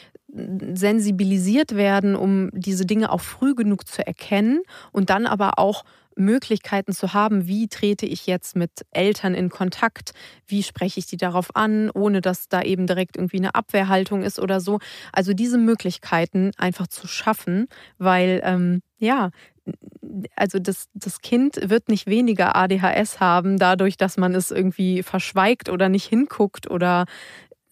[0.74, 4.62] sensibilisiert werden, um diese Dinge auch früh genug zu erkennen
[4.92, 5.84] und dann aber auch
[6.16, 10.12] Möglichkeiten zu haben, wie trete ich jetzt mit Eltern in Kontakt,
[10.46, 14.38] wie spreche ich die darauf an, ohne dass da eben direkt irgendwie eine Abwehrhaltung ist
[14.38, 14.78] oder so.
[15.12, 17.66] Also diese Möglichkeiten einfach zu schaffen,
[17.98, 19.30] weil ähm, ja,
[20.36, 25.68] also das, das Kind wird nicht weniger ADHS haben, dadurch, dass man es irgendwie verschweigt
[25.70, 27.06] oder nicht hinguckt oder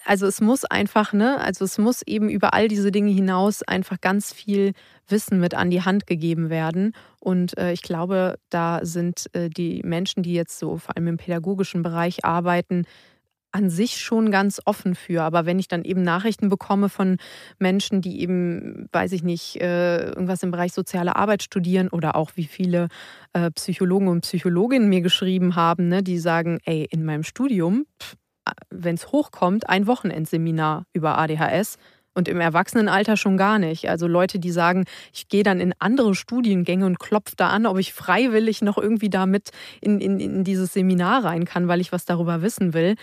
[0.05, 4.01] also es muss einfach, ne, also es muss eben über all diese Dinge hinaus einfach
[4.01, 4.73] ganz viel
[5.09, 6.95] Wissen mit an die Hand gegeben werden.
[7.21, 11.17] Und äh, ich glaube, da sind äh, die Menschen, die jetzt so vor allem im
[11.17, 12.85] pädagogischen Bereich arbeiten,
[13.53, 15.23] an sich schon ganz offen für.
[15.23, 17.19] Aber wenn ich dann eben Nachrichten bekomme von
[17.59, 22.33] Menschen, die eben, weiß ich nicht, äh, irgendwas im Bereich soziale Arbeit studieren oder auch
[22.35, 22.89] wie viele
[23.35, 27.85] äh, Psychologen und Psychologinnen mir geschrieben haben, ne, die sagen, ey, in meinem Studium,
[28.71, 31.79] wenn es hochkommt, ein Wochenendseminar über ADHS
[32.15, 33.89] und im Erwachsenenalter schon gar nicht.
[33.89, 37.79] Also Leute, die sagen, ich gehe dann in andere Studiengänge und klopfe da an, ob
[37.79, 41.93] ich freiwillig noch irgendwie da mit in, in, in dieses Seminar rein kann, weil ich
[41.93, 42.97] was darüber wissen will.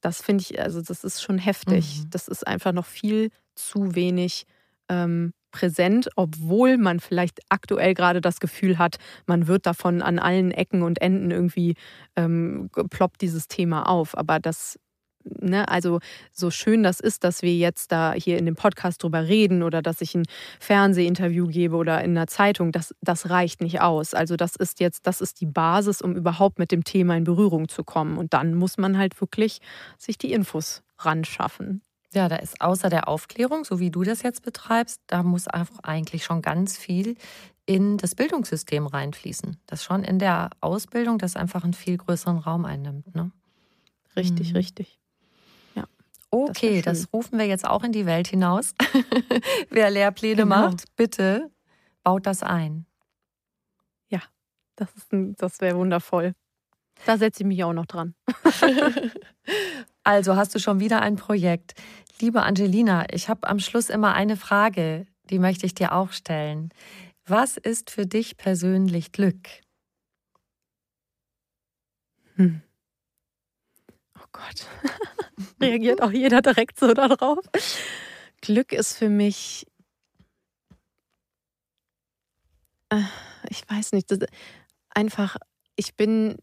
[0.00, 2.00] das finde ich, also das ist schon heftig.
[2.00, 2.10] Mhm.
[2.10, 4.46] Das ist einfach noch viel zu wenig
[4.88, 8.96] ähm, präsent, obwohl man vielleicht aktuell gerade das Gefühl hat,
[9.26, 11.74] man wird davon an allen Ecken und Enden irgendwie
[12.16, 14.16] ähm, ploppt dieses Thema auf.
[14.16, 14.78] Aber das,
[15.24, 16.00] ne, also
[16.32, 19.82] so schön das ist, dass wir jetzt da hier in dem Podcast drüber reden oder
[19.82, 20.24] dass ich ein
[20.60, 24.14] Fernsehinterview gebe oder in einer Zeitung, das, das reicht nicht aus.
[24.14, 27.68] Also das ist jetzt, das ist die Basis, um überhaupt mit dem Thema in Berührung
[27.68, 28.18] zu kommen.
[28.18, 29.60] Und dann muss man halt wirklich
[29.98, 31.82] sich die Infos ran schaffen.
[32.12, 35.78] Ja, da ist außer der Aufklärung, so wie du das jetzt betreibst, da muss einfach
[35.84, 37.16] eigentlich schon ganz viel
[37.66, 39.56] in das Bildungssystem reinfließen.
[39.66, 43.14] Das schon in der Ausbildung, das einfach einen viel größeren Raum einnimmt.
[43.14, 43.30] Ne?
[44.16, 44.56] Richtig, mhm.
[44.56, 44.98] richtig.
[45.76, 45.84] Ja.
[46.30, 48.74] Okay, das, das, rufen wir jetzt auch in die Welt hinaus.
[49.70, 50.62] Wer Lehrpläne genau.
[50.62, 51.48] macht, bitte
[52.02, 52.86] baut das ein.
[54.08, 54.20] Ja,
[54.74, 56.34] das, das wäre wundervoll.
[57.06, 58.14] Da setze ich mich auch noch dran.
[60.02, 61.74] Also hast du schon wieder ein Projekt.
[62.20, 66.70] Liebe Angelina, ich habe am Schluss immer eine Frage, die möchte ich dir auch stellen.
[67.26, 69.48] Was ist für dich persönlich Glück?
[72.36, 72.62] Hm.
[74.18, 74.66] Oh Gott.
[75.60, 77.38] Reagiert auch jeder direkt so darauf.
[78.40, 79.66] Glück ist für mich.
[82.88, 83.02] Äh,
[83.48, 84.10] ich weiß nicht.
[84.90, 85.36] einfach,
[85.76, 86.36] ich bin,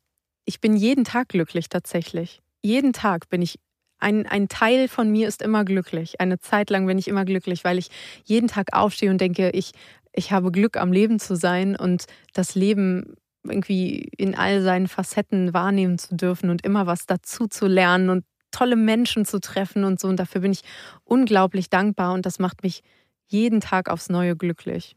[0.48, 3.60] ich bin jeden Tag glücklich tatsächlich jeden Tag bin ich
[4.00, 6.22] ein, ein Teil von mir ist immer glücklich.
[6.22, 7.90] Eine Zeit lang bin ich immer glücklich, weil ich
[8.26, 9.72] jeden Tag aufstehe und denke, ich,
[10.14, 15.54] ich habe Glück am Leben zu sein und das Leben irgendwie in all seinen Facetten
[15.54, 20.00] wahrnehmen zu dürfen und immer was dazu zu lernen und tolle Menschen zu treffen und
[20.00, 20.08] so.
[20.08, 20.62] Und dafür bin ich
[21.04, 22.84] unglaublich dankbar und das macht mich
[23.26, 24.96] jeden Tag aufs Neue glücklich.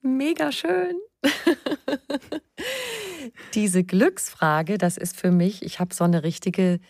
[0.00, 0.96] Mega schön.
[3.54, 6.80] Diese Glücksfrage, das ist für mich, ich habe so eine richtige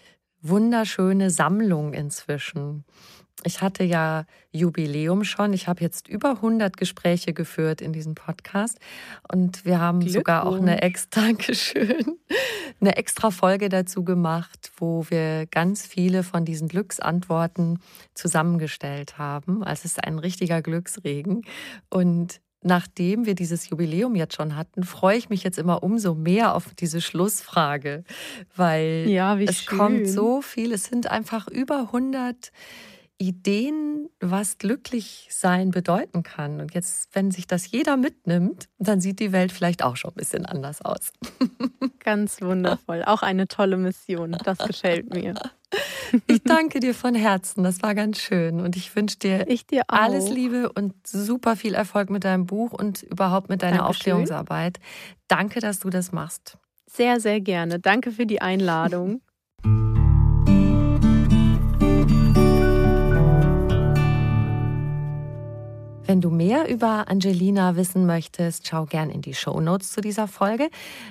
[0.42, 2.84] wunderschöne Sammlung inzwischen.
[3.44, 5.54] Ich hatte ja Jubiläum schon.
[5.54, 8.78] Ich habe jetzt über 100 Gespräche geführt in diesem Podcast
[9.32, 12.18] und wir haben sogar auch eine extra, Dankeschön,
[12.80, 17.78] eine extra Folge dazu gemacht, wo wir ganz viele von diesen Glücksantworten
[18.14, 19.62] zusammengestellt haben.
[19.62, 21.42] Also es ist ein richtiger Glücksregen
[21.88, 26.54] und nachdem wir dieses Jubiläum jetzt schon hatten, freue ich mich jetzt immer umso mehr
[26.54, 28.04] auf diese Schlussfrage,
[28.54, 29.78] weil ja, es schön.
[29.78, 30.72] kommt so viel.
[30.72, 32.52] Es sind einfach über 100
[33.20, 36.60] Ideen, was glücklich sein bedeuten kann.
[36.60, 40.16] Und jetzt, wenn sich das jeder mitnimmt, dann sieht die Welt vielleicht auch schon ein
[40.16, 41.12] bisschen anders aus.
[42.00, 43.04] Ganz wundervoll.
[43.04, 44.36] Auch eine tolle Mission.
[44.44, 45.34] Das gefällt mir.
[46.26, 47.62] Ich danke dir von Herzen.
[47.62, 48.58] Das war ganz schön.
[48.58, 53.04] Und ich wünsche dir, dir alles Liebe und super viel Erfolg mit deinem Buch und
[53.04, 54.14] überhaupt mit deiner Dankeschön.
[54.14, 54.80] Aufklärungsarbeit.
[55.28, 56.58] Danke, dass du das machst.
[56.86, 57.78] Sehr, sehr gerne.
[57.78, 59.20] Danke für die Einladung.
[66.10, 70.26] Wenn du mehr über Angelina wissen möchtest, schau gern in die Show Notes zu dieser
[70.26, 70.68] Folge.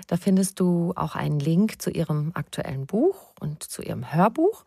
[0.07, 4.65] Da findest du auch einen Link zu ihrem aktuellen Buch und zu ihrem Hörbuch.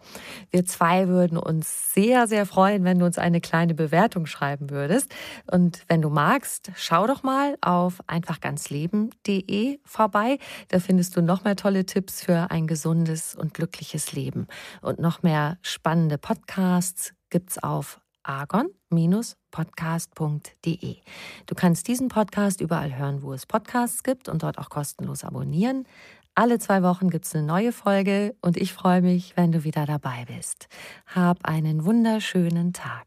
[0.51, 5.15] Wir zwei würden uns sehr, sehr freuen, wenn du uns eine kleine Bewertung schreiben würdest.
[5.51, 10.39] Und wenn du magst, schau doch mal auf einfachganzleben.de vorbei.
[10.69, 14.47] Da findest du noch mehr tolle Tipps für ein gesundes und glückliches Leben.
[14.81, 20.97] Und noch mehr spannende Podcasts gibt's auf argon-podcast.de.
[21.47, 25.87] Du kannst diesen Podcast überall hören, wo es Podcasts gibt und dort auch kostenlos abonnieren.
[26.35, 29.85] Alle zwei Wochen gibt es eine neue Folge und ich freue mich, wenn du wieder
[29.85, 30.69] dabei bist.
[31.07, 33.07] Hab einen wunderschönen Tag.